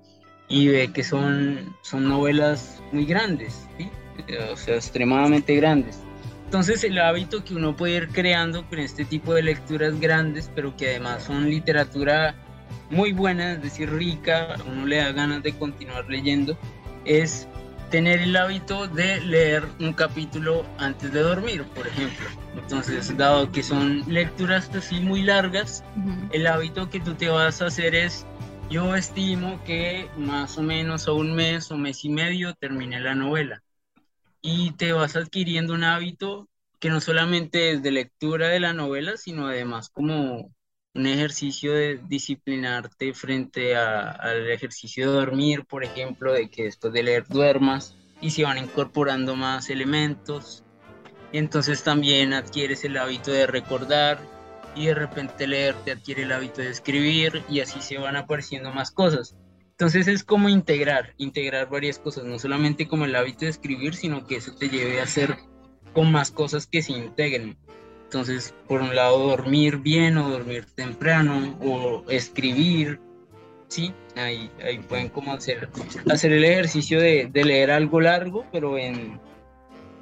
y 0.49 0.69
ve 0.69 0.93
que 0.93 1.05
son, 1.05 1.75
son 1.83 2.09
novelas 2.09 2.83
muy 2.93 3.07
grandes, 3.07 3.69
o 4.53 4.57
sea, 4.57 4.75
extremadamente 4.75 5.55
grandes. 5.57 6.01
Entonces 6.45 6.83
el 6.83 6.99
hábito 6.99 7.45
que 7.45 7.55
uno 7.55 7.77
puede 7.77 7.95
ir 7.99 8.09
creando 8.09 8.69
con 8.69 8.81
este 8.81 9.05
tipo 9.05 9.33
de 9.33 9.45
lecturas 9.45 9.99
grandes, 10.01 10.51
pero 10.53 10.77
que 10.77 10.90
además 10.90 11.23
son 11.23 11.49
literatura 11.49 12.35
muy 12.90 13.12
buena, 13.12 13.53
es 13.53 13.62
decir, 13.62 13.88
rica, 13.88 14.57
uno 14.66 14.85
le 14.85 14.97
da 14.97 15.12
ganas 15.12 15.45
de 15.45 15.53
continuar 15.53 16.09
leyendo, 16.09 16.59
es 17.05 17.47
tener 17.90 18.20
el 18.20 18.37
hábito 18.37 18.87
de 18.87 19.20
leer 19.20 19.64
un 19.81 19.92
capítulo 19.92 20.64
antes 20.79 21.12
de 21.12 21.20
dormir, 21.20 21.64
por 21.74 21.87
ejemplo. 21.87 22.26
Entonces, 22.55 23.16
dado 23.16 23.50
que 23.50 23.62
son 23.62 24.03
lecturas 24.07 24.70
así 24.74 25.00
muy 25.00 25.22
largas, 25.22 25.85
Ujú. 25.96 26.29
el 26.33 26.46
hábito 26.46 26.88
que 26.88 27.00
tú 27.00 27.14
te 27.14 27.29
vas 27.29 27.61
a 27.61 27.66
hacer 27.66 27.94
es, 27.94 28.26
yo 28.70 28.94
estimo 28.94 29.62
que 29.64 30.09
más 30.16 30.57
o 30.57 30.62
menos 30.62 31.09
a 31.09 31.12
un 31.12 31.35
mes 31.35 31.70
o 31.70 31.76
mes 31.76 32.05
y 32.05 32.09
medio 32.09 32.55
termine 32.55 33.00
la 33.00 33.14
novela. 33.14 33.62
Y 34.40 34.72
te 34.72 34.92
vas 34.92 35.16
adquiriendo 35.16 35.74
un 35.74 35.85
hábito 35.85 36.48
que 36.79 36.88
no 36.88 37.00
solamente 37.00 37.72
es 37.72 37.83
de 37.83 37.90
lectura 37.90 38.48
de 38.48 38.61
la 38.61 38.72
novela, 38.72 39.16
sino 39.16 39.48
además 39.48 39.90
como 39.90 40.50
un 40.94 41.07
ejercicio 41.07 41.72
de 41.72 42.00
disciplinarte 42.09 43.14
frente 43.14 43.76
al 43.76 44.50
ejercicio 44.50 45.11
de 45.11 45.18
dormir, 45.18 45.64
por 45.64 45.85
ejemplo, 45.85 46.33
de 46.33 46.50
que 46.50 46.64
después 46.64 46.92
de 46.92 47.03
leer 47.03 47.26
duermas 47.29 47.96
y 48.20 48.31
se 48.31 48.42
van 48.42 48.59
incorporando 48.59 49.37
más 49.37 49.70
elementos. 49.70 50.64
Entonces 51.33 51.85
también 51.85 52.33
adquieres 52.33 52.85
el 52.85 52.96
hábito 52.96 53.31
de 53.31 53.46
recordar 53.46 54.20
y 54.74 54.87
de 54.87 54.94
repente 54.94 55.46
leer 55.46 55.74
te 55.85 55.92
adquiere 55.92 56.22
el 56.22 56.33
hábito 56.33 56.61
de 56.61 56.70
escribir 56.70 57.44
y 57.48 57.61
así 57.61 57.81
se 57.81 57.98
van 57.98 58.16
apareciendo 58.16 58.72
más 58.72 58.90
cosas. 58.90 59.37
Entonces 59.70 60.09
es 60.09 60.24
como 60.24 60.48
integrar, 60.48 61.14
integrar 61.16 61.70
varias 61.70 61.98
cosas, 61.98 62.24
no 62.24 62.38
solamente 62.38 62.88
como 62.88 63.05
el 63.05 63.14
hábito 63.14 63.44
de 63.44 63.53
escribir, 63.53 63.94
sino 63.94 64.26
que 64.26 64.37
eso 64.37 64.55
te 64.55 64.68
lleve 64.68 65.00
a 65.00 65.05
hacer 65.05 65.37
con 65.94 66.11
más 66.12 66.31
cosas 66.31 66.66
que 66.66 66.83
se 66.83 66.92
integren. 66.92 67.57
Entonces, 68.12 68.53
por 68.66 68.81
un 68.83 68.96
lado, 68.96 69.20
dormir 69.20 69.77
bien 69.77 70.18
o 70.18 70.29
dormir 70.31 70.66
temprano 70.75 71.57
o 71.64 72.03
escribir, 72.11 72.99
¿sí? 73.68 73.94
Ahí, 74.16 74.51
ahí 74.64 74.81
pueden 74.81 75.11
como 75.11 75.33
hacer, 75.33 75.68
hacer 76.11 76.33
el 76.33 76.44
ejercicio 76.44 77.01
de, 77.01 77.29
de 77.33 77.44
leer 77.44 77.70
algo 77.70 78.01
largo, 78.01 78.44
pero 78.51 78.77
en... 78.77 79.20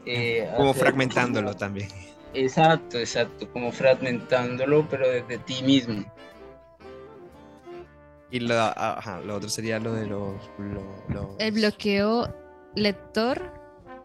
eh, 0.07 0.51
Como 0.57 0.71
hacer- 0.71 0.81
fragmentándolo 0.85 1.55
también. 1.55 1.91
Exacto, 2.33 2.99
exacto, 2.99 3.47
como 3.53 3.73
fragmentándolo, 3.73 4.87
pero 4.89 5.07
desde 5.07 5.37
ti 5.41 5.63
mismo. 5.63 6.03
Y 8.31 8.41
lo, 8.41 8.55
ajá, 8.59 9.21
lo 9.21 9.35
otro 9.37 9.51
sería 9.51 9.79
lo 9.81 9.93
de 9.93 10.07
los... 10.07 10.33
lo- 10.59 11.05
los- 11.11 11.37
El 11.39 11.53
bloqueo 11.53 12.35
lector 12.75 13.53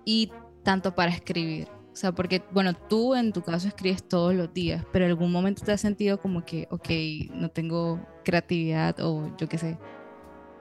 y 0.03 0.29
tanto 0.63 0.93
para 0.93 1.11
escribir. 1.11 1.69
O 1.93 1.95
sea, 1.95 2.11
porque, 2.11 2.43
bueno, 2.51 2.73
tú 2.75 3.15
en 3.15 3.33
tu 3.33 3.43
caso 3.43 3.67
escribes 3.67 4.07
todos 4.07 4.33
los 4.33 4.51
días, 4.53 4.85
pero 4.91 5.05
en 5.05 5.11
algún 5.11 5.31
momento 5.31 5.63
te 5.63 5.71
has 5.73 5.81
sentido 5.81 6.19
como 6.19 6.43
que, 6.43 6.67
ok, 6.71 6.89
no 7.35 7.49
tengo 7.49 7.99
creatividad 8.23 8.99
o 9.01 9.35
yo 9.37 9.47
qué 9.47 9.57
sé. 9.59 9.79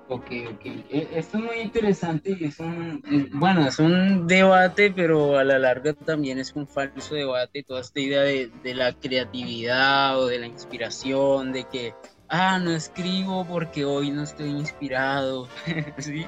Ok, 0.09 0.27
ok. 0.53 0.66
E- 0.90 1.09
Esto 1.12 1.38
es 1.38 1.45
muy 1.45 1.59
interesante 1.61 2.37
y 2.38 2.45
es 2.45 2.59
un, 2.61 3.03
es- 3.11 3.31
bueno, 3.33 3.66
es 3.66 3.79
un 3.79 4.27
debate, 4.27 4.92
pero 4.92 5.38
a 5.38 5.45
la 5.45 5.59
larga 5.59 5.95
también 5.95 6.38
es 6.38 6.55
un 6.55 6.68
falso 6.68 7.14
debate, 7.14 7.62
toda 7.62 7.81
esta 7.81 8.01
idea 8.01 8.23
de, 8.23 8.51
de 8.62 8.75
la 8.75 8.92
creatividad 8.92 10.18
o 10.21 10.27
de 10.27 10.38
la 10.40 10.47
inspiración, 10.49 11.53
de 11.53 11.64
que, 11.64 11.97
ah, 12.29 12.59
no 12.59 12.73
escribo 12.73 13.47
porque 13.47 13.85
hoy 13.87 14.11
no 14.11 14.23
estoy 14.25 14.51
inspirado, 14.51 15.49
¿sí? 15.99 16.27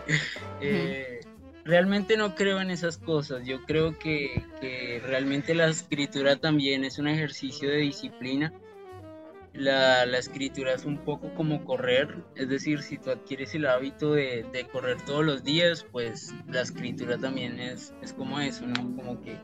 Eh, 0.60 1.13
realmente 1.64 2.16
no 2.16 2.34
creo 2.34 2.60
en 2.60 2.70
esas 2.70 2.98
cosas, 2.98 3.46
yo 3.46 3.62
creo 3.64 3.98
que, 3.98 4.42
realmente 5.04 5.54
la 5.54 5.68
escritura 5.68 6.36
también 6.36 6.84
es 6.84 6.98
un 6.98 7.08
ejercicio 7.08 7.68
de 7.70 7.78
disciplina 7.78 8.52
la, 9.54 10.18
escritura 10.18 10.72
es 10.74 10.84
un 10.84 10.98
poco 10.98 11.32
como 11.34 11.64
correr, 11.64 12.24
es 12.34 12.48
decir, 12.48 12.82
si 12.82 12.98
tú 12.98 13.10
adquieres 13.10 13.54
el 13.54 13.66
hábito 13.66 14.12
de, 14.12 14.66
correr 14.72 15.00
todos 15.02 15.24
los 15.24 15.44
días, 15.44 15.86
pues 15.92 16.34
la 16.48 16.62
escritura 16.62 17.18
también 17.18 17.60
es, 17.60 17.94
es 18.02 18.12
como 18.12 18.40
eso, 18.40 18.66
¿no? 18.66 18.96
Como 18.96 19.20
que 19.22 19.38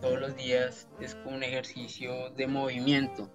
todos 0.00 0.20
los 0.20 0.36
días 0.36 0.88
es 1.00 1.14
como 1.16 1.36
un 1.36 1.42
ejercicio 1.42 2.30
de 2.36 2.46
movimiento. 2.46 3.30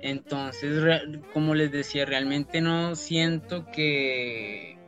Entonces, 0.00 0.84
como 1.32 1.54
les 1.54 1.70
decía, 1.70 2.04
realmente 2.04 2.60
no 2.60 2.94
siento 2.94 3.66
que, 3.72 4.78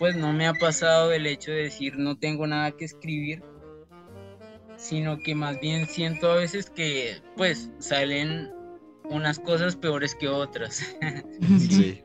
pues 0.00 0.16
no 0.16 0.32
me 0.32 0.46
ha 0.46 0.54
pasado 0.54 1.12
el 1.12 1.26
hecho 1.26 1.50
de 1.50 1.64
decir 1.64 1.98
no 1.98 2.16
tengo 2.16 2.46
nada 2.46 2.72
que 2.72 2.86
escribir, 2.86 3.42
sino 4.78 5.18
que 5.18 5.34
más 5.34 5.60
bien 5.60 5.86
siento 5.86 6.32
a 6.32 6.36
veces 6.36 6.70
que 6.70 7.18
pues 7.36 7.70
salen 7.80 8.50
unas 9.04 9.38
cosas 9.38 9.76
peores 9.76 10.14
que 10.14 10.26
otras. 10.26 10.96
sí. 11.58 12.02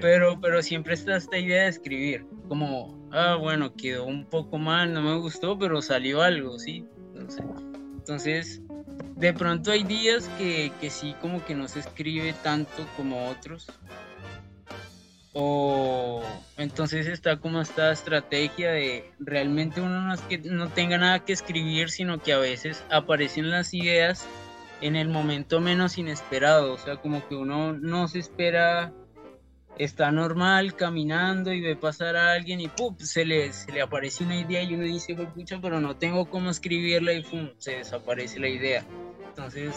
Pero, 0.00 0.38
pero 0.42 0.62
siempre 0.62 0.92
está 0.92 1.16
esta 1.16 1.38
idea 1.38 1.62
de 1.62 1.70
escribir, 1.70 2.26
como, 2.48 3.08
ah, 3.12 3.36
bueno, 3.40 3.74
quedó 3.74 4.04
un 4.04 4.26
poco 4.26 4.58
mal, 4.58 4.92
no 4.92 5.00
me 5.00 5.16
gustó, 5.16 5.58
pero 5.58 5.80
salió 5.80 6.20
algo, 6.20 6.58
¿sí? 6.58 6.84
Entonces, 7.14 7.42
entonces 7.96 8.62
de 9.16 9.32
pronto 9.32 9.72
hay 9.72 9.84
días 9.84 10.28
que, 10.36 10.70
que 10.82 10.90
sí, 10.90 11.16
como 11.22 11.42
que 11.46 11.54
no 11.54 11.66
se 11.66 11.80
escribe 11.80 12.34
tanto 12.42 12.86
como 12.94 13.30
otros. 13.30 13.68
O 15.34 16.22
entonces 16.58 17.06
está 17.06 17.38
como 17.38 17.60
esta 17.60 17.90
estrategia 17.90 18.72
de 18.72 19.10
realmente 19.18 19.80
uno 19.80 20.02
no 20.02 20.14
es 20.14 20.20
que 20.22 20.38
no 20.38 20.68
tenga 20.68 20.98
nada 20.98 21.24
que 21.24 21.32
escribir, 21.32 21.90
sino 21.90 22.22
que 22.22 22.34
a 22.34 22.38
veces 22.38 22.84
aparecen 22.90 23.50
las 23.50 23.72
ideas 23.72 24.26
en 24.82 24.96
el 24.96 25.08
momento 25.08 25.60
menos 25.60 25.96
inesperado. 25.96 26.74
O 26.74 26.78
sea, 26.78 26.96
como 26.96 27.26
que 27.28 27.34
uno 27.34 27.72
no 27.72 28.08
se 28.08 28.18
espera 28.18 28.92
está 29.78 30.10
normal 30.10 30.76
caminando 30.76 31.52
y 31.52 31.60
ve 31.60 31.76
pasar 31.76 32.16
a 32.16 32.32
alguien 32.32 32.60
y 32.60 32.68
¡pum! 32.68 32.96
Se 32.98 33.24
le, 33.24 33.52
se 33.52 33.72
le 33.72 33.82
aparece 33.82 34.24
una 34.24 34.38
idea 34.38 34.62
y 34.62 34.74
uno 34.74 34.84
dice, 34.84 35.14
pucha, 35.14 35.58
pero 35.60 35.80
no 35.80 35.96
tengo 35.96 36.26
cómo 36.26 36.50
escribirla 36.50 37.12
y 37.12 37.22
¡pum! 37.22 37.50
se 37.58 37.78
desaparece 37.78 38.38
la 38.38 38.48
idea. 38.48 38.84
Entonces, 39.28 39.74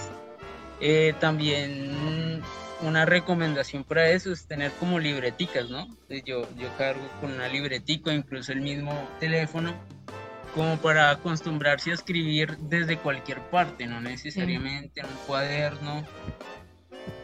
eh, 0.82 1.14
también 1.20 2.42
una 2.82 3.06
recomendación 3.06 3.84
para 3.84 4.10
eso 4.10 4.32
es 4.32 4.48
tener 4.48 4.72
como 4.74 5.00
libreticas, 5.00 5.70
¿no? 5.70 5.88
Yo, 6.26 6.48
yo 6.56 6.78
cargo 6.78 7.08
con 7.22 7.32
una 7.32 7.48
libretica, 7.48 8.14
incluso 8.14 8.52
el 8.52 8.62
mismo 8.62 9.10
teléfono, 9.20 9.74
como 10.54 10.78
para 10.78 11.10
acostumbrarse 11.10 11.92
a 11.92 11.96
escribir 11.96 12.58
desde 12.58 12.98
cualquier 12.98 13.42
parte, 13.50 13.86
no 13.88 14.00
necesariamente 14.02 15.02
en 15.02 15.08
un 15.08 15.18
cuaderno 15.28 16.06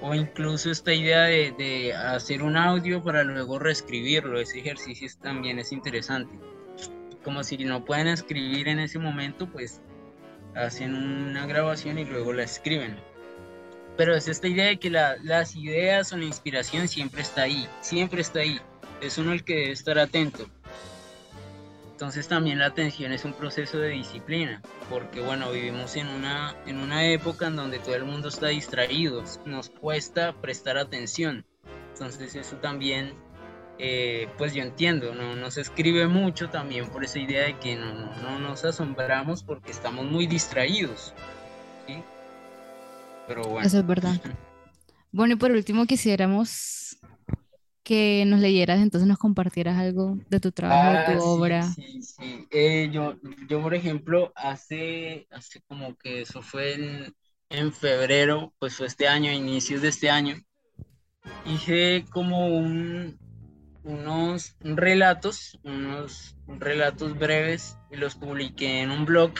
o 0.02 0.16
incluso 0.16 0.72
esta 0.72 0.94
idea 0.94 1.24
de, 1.24 1.94
hacer 1.94 2.44
un 2.44 2.58
audio 2.58 3.04
para 3.04 3.24
luego 3.24 3.60
reescribirlo, 3.60 4.40
ese 4.40 4.60
ejercicio 4.60 5.08
también 5.22 5.60
es 5.60 5.72
interesante. 5.72 6.34
Como 7.24 7.44
si 7.44 7.58
no 7.60 7.86
pueden 7.86 8.08
escribir 8.08 8.68
en 8.68 8.80
ese 8.80 9.00
momento, 9.00 9.48
pues 9.48 9.82
hacen 10.56 10.96
una 10.96 11.46
grabación 11.46 12.00
y 12.00 12.06
luego 12.06 12.34
la 12.34 12.44
escriben. 12.44 12.98
Pero 13.97 14.15
es 14.15 14.27
esta 14.27 14.47
idea 14.47 14.67
de 14.67 14.80
que 14.80 14.89
las 14.89 15.56
ideas 15.56 16.12
o 16.13 16.17
la 16.17 16.25
inspiración 16.25 16.88
siempre 16.88 17.21
está 17.21 17.43
ahí, 17.43 17.67
siempre 17.82 18.21
está 18.21 18.39
ahí. 18.39 18.60
Es 19.01 19.17
uno 19.17 19.34
el 19.34 19.43
que 19.43 19.56
debe 19.56 19.71
estar 19.71 19.99
atento. 19.99 20.47
Entonces 22.01 22.27
también 22.27 22.58
la 22.58 22.65
atención 22.65 23.12
es 23.12 23.25
un 23.25 23.34
proceso 23.34 23.77
de 23.77 23.89
disciplina, 23.89 24.60
porque 24.89 25.21
bueno, 25.21 25.51
vivimos 25.51 25.95
en 25.95 26.08
una, 26.08 26.56
en 26.65 26.77
una 26.77 27.06
época 27.06 27.45
en 27.45 27.56
donde 27.56 27.77
todo 27.77 27.93
el 27.93 28.06
mundo 28.06 28.30
está 28.30 28.47
distraído, 28.47 29.23
nos 29.45 29.69
cuesta 29.69 30.34
prestar 30.34 30.80
atención. 30.80 31.45
Entonces 31.93 32.34
eso 32.34 32.56
también, 32.56 33.13
eh, 33.77 34.27
pues 34.39 34.56
yo 34.56 34.63
entiendo, 34.63 35.13
no 35.13 35.36
nos 35.36 35.60
escribe 35.60 36.08
mucho 36.08 36.49
también 36.49 36.89
por 36.89 37.04
esa 37.04 37.19
idea 37.19 37.43
de 37.45 37.60
que 37.60 37.75
no, 37.75 37.93
no, 38.23 38.39
nos 38.39 38.65
asombramos 38.65 39.43
porque 39.43 39.69
estamos 39.69 40.04
muy 40.06 40.25
distraídos. 40.25 41.13
¿sí? 41.86 42.04
Pero 43.34 43.48
bueno. 43.48 43.65
Eso 43.65 43.80
es 43.80 43.88
verdad. 43.88 44.20
Bueno, 45.13 45.36
y 45.36 45.38
por 45.38 45.52
último 45.52 45.86
quisiéramos 45.86 46.98
que 47.82 48.26
nos 48.28 48.41
leyeras, 48.41 48.82
entonces 48.82 49.08
nos 49.08 49.17
compartieras 49.17 49.78
algo 49.78 50.17
de 50.30 50.41
tu 50.41 50.52
trabajo, 50.52 51.12
de 51.12 51.17
tu 51.17 51.24
ah, 51.24 51.26
obra. 51.26 51.63
Sí, 51.63 52.02
sí. 52.02 52.48
Eh, 52.52 52.89
yo, 52.91 53.15
yo, 53.48 53.62
por 53.62 53.74
ejemplo, 53.74 54.34
hace, 54.36 55.28
hace 55.32 55.62
como 55.62 55.96
que 55.96 56.24
eso 56.24 56.41
fue 56.41 56.74
en, 56.74 57.15
en 57.50 57.72
febrero, 57.72 58.54
pues 58.60 58.76
fue 58.76 58.88
este 58.88 59.08
año, 59.08 59.32
inicios 59.32 59.82
de 59.82 59.88
este 59.88 60.10
año, 60.10 60.36
hice 61.46 62.04
como 62.12 62.48
un, 62.48 63.17
unos 63.84 64.58
relatos, 64.60 65.58
unos 65.63 66.36
relatos 66.48 67.17
breves 67.17 67.78
y 67.91 67.96
los 67.96 68.15
publiqué 68.15 68.82
en 68.82 68.91
un 68.91 69.06
blog 69.06 69.32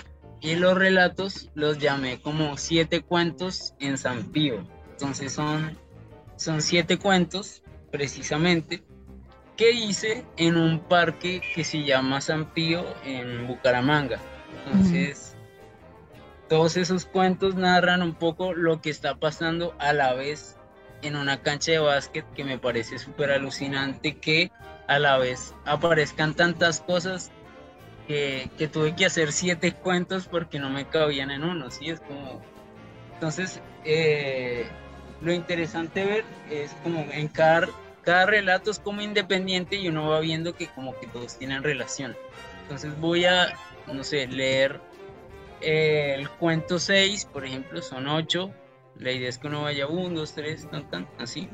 y 0.42 0.56
los 0.56 0.76
relatos 0.78 1.50
los 1.54 1.78
llamé 1.78 2.20
como 2.20 2.58
siete 2.58 3.02
cuentos 3.02 3.76
en 3.80 3.98
San 3.98 4.24
Pío. 4.32 4.66
Entonces 4.92 5.34
son, 5.34 5.78
son 6.36 6.62
siete 6.62 6.98
cuentos 6.98 7.64
precisamente, 7.92 8.84
que 9.56 9.72
hice 9.72 10.26
en 10.38 10.58
un 10.58 10.80
parque 10.80 11.42
que 11.54 11.64
se 11.64 11.84
llama 11.84 12.22
San 12.22 12.54
Pío 12.54 12.84
en 13.06 13.48
Bucaramanga. 13.48 14.20
Entonces, 14.66 15.36
todos 16.50 16.78
esos 16.78 17.06
cuentos 17.06 17.56
narran 17.56 18.02
un 18.02 18.16
poco 18.16 18.54
lo 18.54 18.82
que 18.82 18.90
está 18.90 19.16
pasando 19.16 19.76
a 19.78 19.94
la 19.94 20.14
vez 20.14 20.58
en 21.04 21.16
una 21.16 21.42
cancha 21.42 21.72
de 21.72 21.80
básquet 21.80 22.26
que 22.34 22.44
me 22.44 22.58
parece 22.58 22.98
súper 22.98 23.32
alucinante 23.32 24.18
que 24.18 24.52
a 24.88 25.00
la 25.00 25.18
vez 25.18 25.54
aparezcan 25.66 26.34
tantas 26.34 26.82
cosas 26.82 27.32
que, 28.08 28.50
que, 28.58 28.68
tuve 28.68 28.96
que 28.96 29.06
hacer 29.06 29.32
siete 29.32 29.74
cuentos 29.74 30.28
porque 30.28 30.60
no 30.60 30.70
me 30.70 30.88
cabían 30.88 31.32
en 31.32 31.44
uno, 31.44 31.70
¿sí? 31.72 31.90
Es 31.90 32.00
como... 32.02 32.42
Entonces, 33.14 33.62
eh, 33.86 34.66
lo 35.22 35.32
interesante 35.32 36.04
ver 36.06 36.24
es 36.50 36.72
como 36.84 37.06
en 37.12 37.28
cada, 37.28 37.70
cada 38.02 38.26
relato 38.26 38.72
es 38.72 38.80
como 38.80 39.02
independiente 39.02 39.76
y 39.76 39.88
uno 39.88 40.10
va 40.10 40.20
viendo 40.20 40.56
que 40.56 40.68
como 40.68 40.98
que 41.00 41.08
todos 41.08 41.38
tienen 41.38 41.64
relación. 41.64 42.16
Entonces 42.64 43.00
voy 43.00 43.26
a, 43.26 43.54
no 43.92 44.04
sé, 44.04 44.28
leer 44.28 44.80
eh, 45.62 46.16
el 46.18 46.30
cuento 46.30 46.80
6, 46.80 47.26
por 47.26 47.46
ejemplo, 47.46 47.82
son 47.82 48.08
8. 48.08 48.52
La 48.98 49.12
idea 49.12 49.30
es 49.30 49.38
que 49.38 49.48
uno 49.48 49.64
vaya 49.64 49.88
1, 49.88 50.18
2, 50.18 50.34
3, 50.34 50.70
tan, 50.70 50.90
tan, 50.90 51.08
así. 51.20 51.50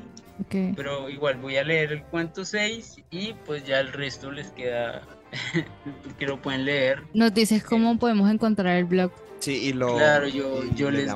Pero 0.49 1.09
igual 1.09 1.37
voy 1.37 1.57
a 1.57 1.63
leer 1.63 1.91
el 1.91 2.03
cuento 2.03 2.45
6 2.45 3.03
y 3.09 3.33
pues 3.45 3.65
ya 3.65 3.79
el 3.79 3.91
resto 3.91 4.31
les 4.31 4.51
queda 4.51 5.01
que 6.19 6.25
lo 6.25 6.41
pueden 6.41 6.65
leer. 6.65 7.03
Nos 7.13 7.33
dices 7.33 7.63
cómo 7.63 7.97
podemos 7.97 8.29
encontrar 8.31 8.77
el 8.77 8.85
blog. 8.85 9.11
Sí, 9.39 9.67
y 9.67 9.73
lo, 9.73 9.97
claro, 9.97 10.27
yo, 10.27 10.63
yo 10.75 10.89
les, 10.89 11.11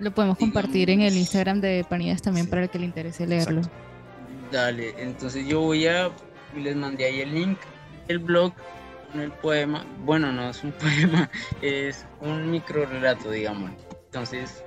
Lo 0.00 0.10
podemos 0.12 0.38
compartir 0.38 0.88
en 0.90 1.02
el 1.02 1.16
Instagram 1.16 1.60
de 1.60 1.84
Panidas 1.88 2.22
también 2.22 2.48
para 2.48 2.62
el 2.62 2.70
que 2.70 2.78
le 2.78 2.86
interese 2.86 3.26
leerlo. 3.26 3.60
Dale, 4.50 4.94
entonces 4.96 5.46
yo 5.46 5.60
voy 5.60 5.86
a, 5.86 6.10
les 6.56 6.74
mandé 6.74 7.04
ahí 7.04 7.20
el 7.20 7.34
link, 7.34 7.58
el 8.08 8.20
blog, 8.20 8.54
el 9.14 9.30
poema, 9.32 9.84
bueno, 10.04 10.32
no 10.32 10.48
es 10.48 10.64
un 10.64 10.72
poema, 10.80 11.30
es 11.60 12.06
un 12.20 12.50
micro 12.50 12.86
relato, 12.86 13.30
digamos. 13.30 13.70
Entonces, 14.06 14.64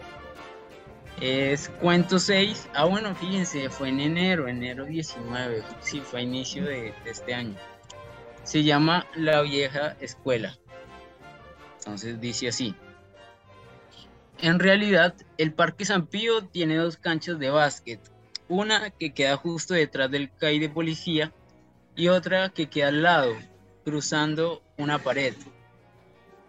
es 1.19 1.69
cuento 1.81 2.19
6, 2.19 2.69
ah 2.75 2.85
bueno, 2.85 3.15
fíjense, 3.15 3.69
fue 3.69 3.89
en 3.89 3.99
enero, 3.99 4.47
enero 4.47 4.85
19, 4.85 5.63
sí, 5.81 6.01
fue 6.01 6.19
a 6.19 6.23
inicio 6.23 6.65
de 6.65 6.93
este 7.05 7.33
año. 7.33 7.55
Se 8.43 8.63
llama 8.63 9.07
La 9.15 9.41
vieja 9.41 9.95
escuela. 9.99 10.57
Entonces 11.79 12.19
dice 12.19 12.47
así. 12.47 12.75
En 14.39 14.59
realidad, 14.59 15.15
el 15.37 15.53
Parque 15.53 15.85
San 15.85 16.07
Pío 16.07 16.43
tiene 16.45 16.75
dos 16.75 16.97
canchas 16.97 17.37
de 17.37 17.51
básquet, 17.51 17.99
una 18.47 18.89
que 18.89 19.13
queda 19.13 19.37
justo 19.37 19.75
detrás 19.75 20.09
del 20.09 20.31
CAI 20.31 20.59
de 20.59 20.69
policía 20.69 21.31
y 21.95 22.07
otra 22.07 22.49
que 22.49 22.67
queda 22.67 22.87
al 22.87 23.03
lado, 23.03 23.35
cruzando 23.85 24.63
una 24.77 24.97
pared. 24.97 25.35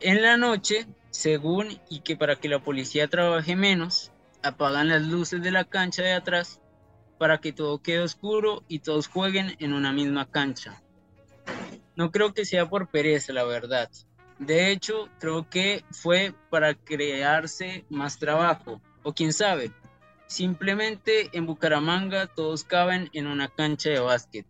En 0.01 0.23
la 0.23 0.37
noche, 0.37 0.87
según 1.11 1.79
y 1.89 2.01
que 2.01 2.17
para 2.17 2.37
que 2.37 2.49
la 2.49 2.63
policía 2.63 3.09
trabaje 3.09 3.55
menos, 3.57 4.11
apagan 4.43 4.89
las 4.89 5.03
luces 5.03 5.43
de 5.43 5.51
la 5.51 5.65
cancha 5.65 6.03
de 6.03 6.15
atrás 6.15 6.61
para 7.19 7.39
que 7.39 7.53
todo 7.53 7.83
quede 7.83 8.01
oscuro 8.01 8.65
y 8.67 8.81
todos 8.81 9.07
jueguen 9.07 9.55
en 9.61 9.75
una 9.75 9.93
misma 9.93 10.29
cancha. 10.29 10.82
No 11.97 12.11
creo 12.11 12.33
que 12.33 12.45
sea 12.45 12.69
por 12.69 12.89
pereza, 12.89 13.33
la 13.33 13.45
verdad. 13.45 13.91
De 14.39 14.71
hecho, 14.71 15.09
creo 15.19 15.49
que 15.49 15.85
fue 15.91 16.35
para 16.51 16.75
crearse 16.75 17.85
más 17.89 18.19
trabajo, 18.19 18.81
o 19.03 19.13
quién 19.13 19.33
sabe, 19.33 19.71
simplemente 20.27 21.29
en 21.33 21.47
Bucaramanga 21.47 22.27
todos 22.27 22.65
caben 22.65 23.11
en 23.13 23.27
una 23.27 23.49
cancha 23.49 23.91
de 23.91 24.01
básquet. 24.01 24.47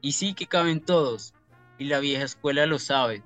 Y 0.00 0.12
sí 0.12 0.34
que 0.34 0.46
caben 0.46 0.80
todos, 0.80 1.34
y 1.78 1.84
la 1.86 1.98
vieja 1.98 2.24
escuela 2.24 2.66
lo 2.66 2.78
sabe. 2.78 3.22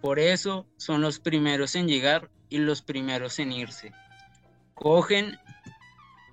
Por 0.00 0.18
eso 0.18 0.66
son 0.76 1.00
los 1.00 1.18
primeros 1.18 1.74
en 1.74 1.88
llegar 1.88 2.30
y 2.50 2.58
los 2.58 2.82
primeros 2.82 3.38
en 3.38 3.52
irse. 3.52 3.92
Cogen 4.74 5.38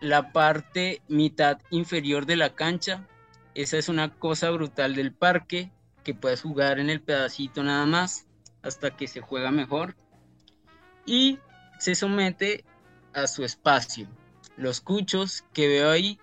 la 0.01 0.33
parte 0.33 1.01
mitad 1.07 1.59
inferior 1.69 2.25
de 2.25 2.35
la 2.35 2.53
cancha. 2.53 3.07
Esa 3.55 3.77
es 3.77 3.87
una 3.87 4.13
cosa 4.13 4.49
brutal 4.49 4.95
del 4.95 5.13
parque, 5.13 5.71
que 6.03 6.13
puedes 6.13 6.41
jugar 6.41 6.79
en 6.79 6.89
el 6.89 7.01
pedacito 7.01 7.63
nada 7.63 7.85
más 7.85 8.27
hasta 8.61 8.95
que 8.95 9.07
se 9.07 9.21
juega 9.21 9.51
mejor 9.51 9.95
y 11.05 11.39
se 11.79 11.95
somete 11.95 12.63
a 13.13 13.27
su 13.27 13.43
espacio. 13.43 14.07
Los 14.57 14.81
cuchos 14.81 15.43
que 15.53 15.67
veo 15.67 15.89
ahí 15.89 16.19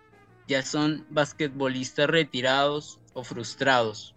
ya 0.46 0.62
son 0.62 1.06
basquetbolistas 1.10 2.08
retirados 2.08 3.00
o 3.12 3.24
frustrados. 3.24 4.14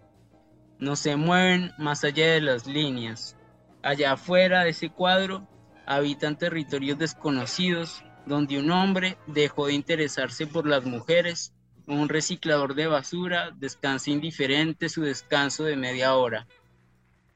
no 0.78 0.96
se 0.96 1.14
mueven 1.14 1.72
más 1.78 2.02
allá 2.02 2.32
de 2.32 2.40
las 2.40 2.66
líneas. 2.66 3.36
Allá 3.82 4.12
afuera 4.12 4.64
de 4.64 4.70
ese 4.70 4.90
cuadro 4.90 5.46
habitan 5.86 6.36
territorios 6.36 6.98
desconocidos 6.98 8.02
donde 8.26 8.58
un 8.58 8.70
hombre 8.70 9.16
dejó 9.26 9.66
de 9.66 9.74
interesarse 9.74 10.46
por 10.46 10.66
las 10.66 10.84
mujeres, 10.84 11.51
un 11.86 12.08
reciclador 12.08 12.74
de 12.74 12.86
basura 12.86 13.50
descansa 13.56 14.10
indiferente 14.10 14.88
su 14.88 15.02
descanso 15.02 15.64
de 15.64 15.76
media 15.76 16.14
hora. 16.14 16.46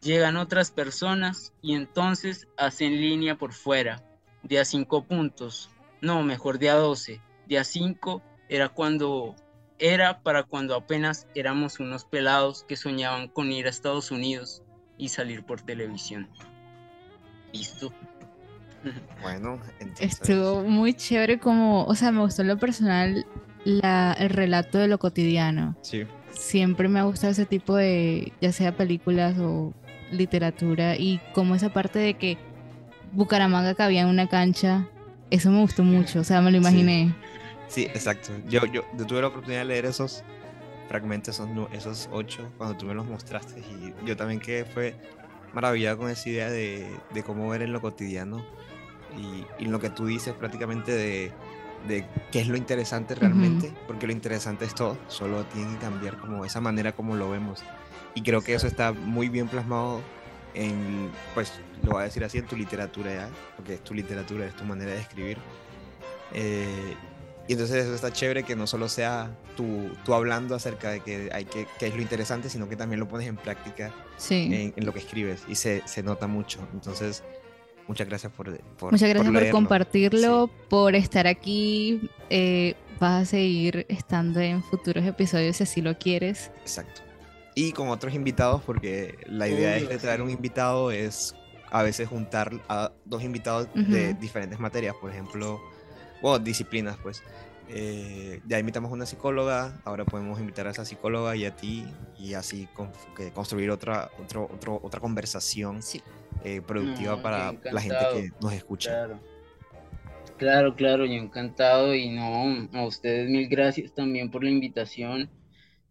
Llegan 0.00 0.36
otras 0.36 0.70
personas 0.70 1.52
y 1.62 1.74
entonces 1.74 2.46
hacen 2.56 3.00
línea 3.00 3.36
por 3.36 3.52
fuera, 3.52 4.02
de 4.42 4.60
a 4.60 4.64
cinco 4.64 5.04
puntos, 5.04 5.70
no, 6.00 6.22
mejor 6.22 6.58
de 6.58 6.70
a 6.70 6.74
doce, 6.74 7.20
de 7.46 7.58
a 7.58 7.64
cinco 7.64 8.22
era 8.48 8.68
cuando 8.68 9.34
era 9.78 10.22
para 10.22 10.44
cuando 10.44 10.74
apenas 10.74 11.26
éramos 11.34 11.80
unos 11.80 12.04
pelados 12.04 12.64
que 12.64 12.76
soñaban 12.76 13.28
con 13.28 13.52
ir 13.52 13.66
a 13.66 13.70
Estados 13.70 14.10
Unidos 14.10 14.62
y 14.96 15.08
salir 15.08 15.44
por 15.44 15.60
televisión. 15.60 16.28
Listo. 17.52 17.92
Bueno, 19.20 19.60
estuvo 19.98 20.62
muy 20.62 20.94
chévere 20.94 21.38
como, 21.38 21.84
o 21.84 21.94
sea, 21.94 22.12
me 22.12 22.20
gustó 22.20 22.42
en 22.42 22.48
lo 22.48 22.58
personal 22.58 23.26
la, 23.66 24.12
el 24.12 24.30
relato 24.30 24.78
de 24.78 24.86
lo 24.86 24.98
cotidiano. 24.98 25.76
Sí. 25.82 26.04
Siempre 26.30 26.88
me 26.88 27.00
ha 27.00 27.02
gustado 27.02 27.32
ese 27.32 27.46
tipo 27.46 27.74
de, 27.74 28.32
ya 28.40 28.52
sea 28.52 28.76
películas 28.76 29.36
o 29.40 29.74
literatura 30.12 30.96
y 30.96 31.20
como 31.34 31.56
esa 31.56 31.72
parte 31.72 31.98
de 31.98 32.14
que 32.14 32.38
Bucaramanga 33.12 33.74
cabía 33.74 34.02
en 34.02 34.06
una 34.06 34.28
cancha, 34.28 34.88
eso 35.30 35.50
me 35.50 35.60
gustó 35.60 35.82
mucho, 35.82 36.20
o 36.20 36.24
sea, 36.24 36.40
me 36.40 36.52
lo 36.52 36.58
imaginé. 36.58 37.12
Sí, 37.66 37.86
exacto. 37.86 38.30
Yo, 38.48 38.64
yo, 38.66 38.84
tuve 39.08 39.20
la 39.20 39.28
oportunidad 39.28 39.62
de 39.62 39.66
leer 39.66 39.86
esos 39.86 40.22
fragmentos, 40.88 41.34
esos, 41.34 41.48
esos 41.72 42.08
ocho, 42.12 42.48
cuando 42.58 42.76
tú 42.76 42.86
me 42.86 42.94
los 42.94 43.04
mostraste 43.06 43.58
y 43.58 44.06
yo 44.06 44.16
también 44.16 44.38
que 44.38 44.64
fue 44.64 44.94
maravillado 45.52 45.98
con 45.98 46.10
esa 46.10 46.28
idea 46.28 46.50
de, 46.50 46.86
de 47.12 47.22
cómo 47.24 47.48
ver 47.48 47.62
en 47.62 47.72
lo 47.72 47.80
cotidiano 47.80 48.46
y, 49.16 49.64
y, 49.64 49.66
lo 49.66 49.80
que 49.80 49.90
tú 49.90 50.06
dices 50.06 50.34
prácticamente 50.34 50.92
de, 50.92 51.32
de 51.86 52.06
qué 52.30 52.40
es 52.40 52.48
lo 52.48 52.56
interesante 52.56 53.14
realmente, 53.14 53.72
porque 53.86 54.06
lo 54.06 54.12
interesante 54.12 54.64
es 54.64 54.74
todo, 54.74 54.98
solo 55.08 55.44
tiene 55.46 55.72
que 55.72 55.78
cambiar 55.78 56.18
como 56.18 56.44
esa 56.44 56.60
manera 56.60 56.92
como 56.92 57.16
lo 57.16 57.30
vemos. 57.30 57.62
Y 58.14 58.22
creo 58.22 58.42
que 58.42 58.54
eso 58.54 58.66
está 58.66 58.92
muy 58.92 59.28
bien 59.28 59.48
plasmado 59.48 60.00
en, 60.54 61.10
pues 61.34 61.52
lo 61.82 61.92
voy 61.92 62.02
a 62.02 62.04
decir 62.04 62.24
así, 62.24 62.38
en 62.38 62.46
tu 62.46 62.56
literatura 62.56 63.14
ya, 63.14 63.28
porque 63.56 63.74
es 63.74 63.84
tu 63.84 63.94
literatura, 63.94 64.46
es 64.46 64.56
tu 64.56 64.64
manera 64.64 64.92
de 64.92 65.00
escribir. 65.00 65.38
Eh, 66.32 66.94
y 67.48 67.52
entonces 67.52 67.84
eso 67.84 67.94
está 67.94 68.12
chévere 68.12 68.42
que 68.42 68.56
no 68.56 68.66
solo 68.66 68.88
sea 68.88 69.30
tú, 69.56 69.90
tú 70.04 70.14
hablando 70.14 70.54
acerca 70.54 70.90
de 70.90 71.00
que, 71.00 71.30
hay 71.32 71.44
que, 71.44 71.66
que, 71.78 71.86
es 71.86 71.94
lo 71.94 72.02
interesante, 72.02 72.48
sino 72.48 72.68
que 72.68 72.76
también 72.76 72.98
lo 72.98 73.06
pones 73.06 73.28
en 73.28 73.36
práctica 73.36 73.92
en, 74.30 74.72
lo 74.84 74.92
que 74.92 74.98
escribes 74.98 75.42
y 75.46 75.54
se, 75.54 75.82
se, 75.86 76.02
nota 76.02 76.26
mucho. 76.26 76.58
Entonces, 76.72 77.22
muchas 77.88 78.08
gracias 78.08 78.32
por... 78.32 78.56
por 78.76 78.92
muchas 78.92 79.08
gracias 79.08 79.32
por, 79.32 79.50
compartirlo, 79.50 80.50
por 80.68 80.94
estar 80.94 81.26
aquí. 81.26 82.10
Eh, 82.30 82.74
vas 82.98 83.22
a 83.22 83.24
seguir 83.26 83.86
estando 83.88 84.40
en 84.40 84.62
futuros 84.62 85.04
episodios 85.04 85.56
si 85.56 85.62
así 85.64 85.82
lo 85.82 85.98
quieres. 85.98 86.50
Exacto 86.62 87.06
y 87.56 87.72
con 87.72 87.88
otros 87.88 88.14
invitados, 88.14 88.62
porque 88.62 89.16
la 89.26 89.48
idea 89.48 89.78
es 89.78 89.88
de 89.88 89.96
traer 89.96 90.20
un 90.20 90.28
invitado 90.28 90.90
es 90.90 91.34
a 91.70 91.82
veces 91.82 92.06
juntar 92.06 92.52
a 92.68 92.92
dos 93.06 93.24
invitados 93.24 93.68
de 93.74 94.12
diferentes 94.12 94.60
materias, 94.60 94.94
por 95.00 95.10
ejemplo, 95.10 95.60
o 96.22 96.38
disciplinas, 96.38 96.98
pues. 97.02 97.22
Eh, 97.68 98.42
ya 98.46 98.58
invitamos 98.58 98.90
a 98.90 98.94
una 98.94 99.06
psicóloga, 99.06 99.80
ahora 99.84 100.04
podemos 100.04 100.38
invitar 100.38 100.66
a 100.66 100.70
esa 100.70 100.84
psicóloga 100.84 101.34
y 101.34 101.46
a 101.46 101.56
ti 101.56 101.84
y 102.18 102.34
así 102.34 102.68
construir 103.34 103.70
otra, 103.70 104.10
otro, 104.22 104.48
otro, 104.52 104.78
otra 104.82 105.00
conversación 105.00 105.82
eh, 106.44 106.60
productiva 106.60 107.22
para 107.22 107.52
la 107.64 107.80
gente 107.80 108.04
que 108.12 108.30
nos 108.40 108.52
escucha. 108.52 108.90
Claro. 108.90 109.20
claro, 110.36 110.74
claro, 110.74 111.06
yo 111.06 111.14
encantado 111.14 111.94
y 111.94 112.10
no, 112.10 112.68
a 112.72 112.84
ustedes 112.84 113.28
mil 113.28 113.48
gracias 113.48 113.92
también 113.92 114.30
por 114.30 114.44
la 114.44 114.50
invitación 114.50 115.30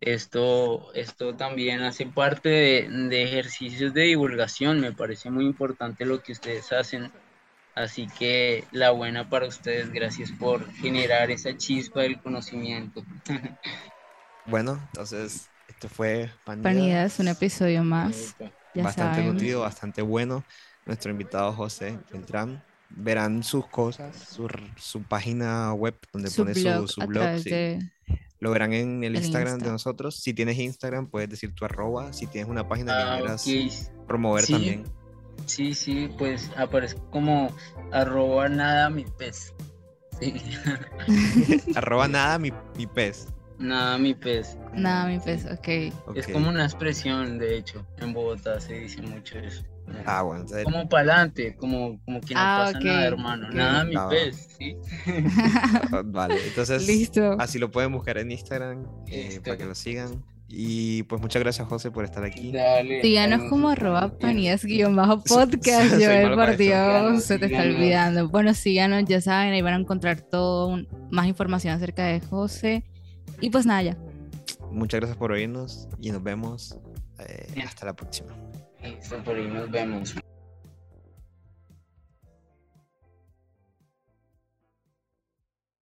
esto, 0.02 0.94
esto 0.94 1.36
también 1.36 1.82
hace 1.82 2.06
parte 2.06 2.50
de, 2.50 3.24
ejercicios 3.24 3.94
de 3.94 4.04
divulgación, 4.04 4.80
me 4.80 4.92
parece 4.92 5.30
muy 5.30 5.46
importante 5.46 6.06
lo 6.06 6.22
que 6.22 6.34
ustedes 6.34 6.72
hacen. 6.72 7.12
Así 7.74 8.08
que 8.08 8.64
la 8.72 8.92
buena 8.92 9.30
para 9.30 9.48
ustedes, 9.48 9.92
gracias 9.92 10.32
por 10.32 10.72
generar 10.76 11.30
esa 11.32 11.58
chispa 11.58 12.02
del 12.02 12.22
conocimiento. 12.22 13.04
Bueno, 14.48 14.80
entonces, 14.94 15.50
esto 15.68 15.90
fue 15.90 16.30
Panidas, 16.44 17.18
un 17.18 17.30
episodio 17.30 17.84
más. 17.84 18.36
Bastante 18.76 19.24
nutrido, 19.24 19.62
bastante 19.62 20.02
bueno. 20.02 20.44
Nuestro 20.86 21.12
invitado 21.12 21.54
José 21.54 22.00
Beltrán. 22.12 22.64
Verán 22.90 23.44
sus 23.44 23.66
cosas, 23.68 24.16
su, 24.16 24.48
su 24.78 25.02
página 25.04 25.74
web 25.74 25.96
donde 26.14 26.30
pone 26.30 26.54
su, 26.54 26.88
su 26.88 27.02
blog. 27.02 27.42
Lo 28.40 28.52
verán 28.52 28.74
en 28.74 29.04
el, 29.04 29.16
Instagram 29.16 29.60
de 29.60 29.72
nosotros. 29.72 30.16
Si 30.16 30.34
tienes 30.34 30.60
Instagram, 30.60 31.08
puedes 31.08 31.30
decir 31.30 31.54
tu 31.56 31.66
arroba. 31.66 32.14
Si 32.14 32.28
tienes 32.28 32.50
una 32.50 32.68
página 32.68 32.94
que 32.96 33.02
ah, 33.02 33.18
quieras 33.18 33.92
promover 34.08 34.46
también. 34.46 34.84
Sí, 35.46 35.74
sí, 35.74 36.10
pues 36.18 36.52
aparece 36.58 36.96
como 37.12 37.50
arroba 37.92 38.50
nada 38.50 38.90
mi 38.90 39.06
pez. 39.06 39.54
arroba 41.76 42.08
nada 42.08 42.40
mi, 42.40 42.52
pez. 42.94 43.28
Nada 43.60 43.98
mi 43.98 44.14
pez. 44.14 44.58
Nada 44.74 45.08
mi 45.08 45.20
pez, 45.20 45.46
okay. 45.46 45.92
ok. 46.08 46.18
Es 46.18 46.28
como 46.28 46.50
una 46.50 46.66
expresión, 46.66 47.38
de 47.38 47.58
hecho. 47.58 47.86
En 48.00 48.14
Bogotá 48.14 48.60
se 48.60 48.74
dice 48.80 49.02
mucho 49.02 49.38
eso. 49.40 49.64
Ah, 50.06 50.24
bueno. 50.24 50.46
Como 50.64 50.90
para 50.90 51.14
adelante, 51.14 51.56
como, 51.56 52.00
como 52.06 52.20
que 52.22 52.34
no 52.34 52.40
ah, 52.40 52.64
pasa 52.66 52.80
nada, 52.80 53.06
hermano. 53.06 53.50
Nada, 53.52 53.86
mi 53.86 53.96
pez, 54.10 54.56
¿sí? 54.58 54.76
vale, 56.06 56.36
entonces 56.48 56.88
Listo. 56.88 57.36
así 57.40 57.60
lo 57.60 57.70
pueden 57.70 57.92
buscar 57.92 58.18
en 58.18 58.32
Instagram 58.32 58.88
eh, 59.08 59.40
para 59.44 59.58
que 59.58 59.66
lo 59.66 59.76
sigan. 59.76 60.24
Y 60.48 61.04
pues 61.04 61.22
muchas 61.22 61.42
gracias, 61.42 61.68
José, 61.68 61.92
por 61.92 62.06
estar 62.06 62.24
aquí. 62.24 62.52
Dale, 62.52 63.02
Síganos 63.02 63.50
como 63.50 63.70
arroba 63.70 64.14
guion 64.20 64.96
bajo 64.96 65.24
podcast. 65.28 65.92
Joel, 65.92 66.36
por 66.36 66.56
Dios, 66.56 67.24
se 67.24 67.40
te 67.40 67.48
está 67.48 67.64
olvidando. 67.64 68.30
Bueno, 68.30 68.54
síganos, 68.54 69.06
ya 69.06 69.22
saben, 69.22 69.54
ahí 69.54 69.62
van 69.62 69.74
a 69.74 69.78
encontrar 69.78 70.22
todo, 70.22 70.78
más 71.10 71.28
información 71.28 71.74
acerca 71.74 72.06
de 72.06 72.20
José. 72.22 72.84
Y 73.42 73.50
pues 73.50 73.66
nada, 73.66 73.82
ya. 73.84 73.98
Muchas 74.72 75.00
gracias 75.00 75.18
por 75.18 75.32
oírnos 75.32 75.88
y 76.00 76.12
nos 76.12 76.22
vemos 76.22 76.78
eh, 77.20 77.64
hasta 77.66 77.86
la 77.86 77.94
próxima. 77.96 78.30
por 79.24 79.36
ahí 79.36 79.48
nos 79.48 79.70
vemos. 79.72 80.16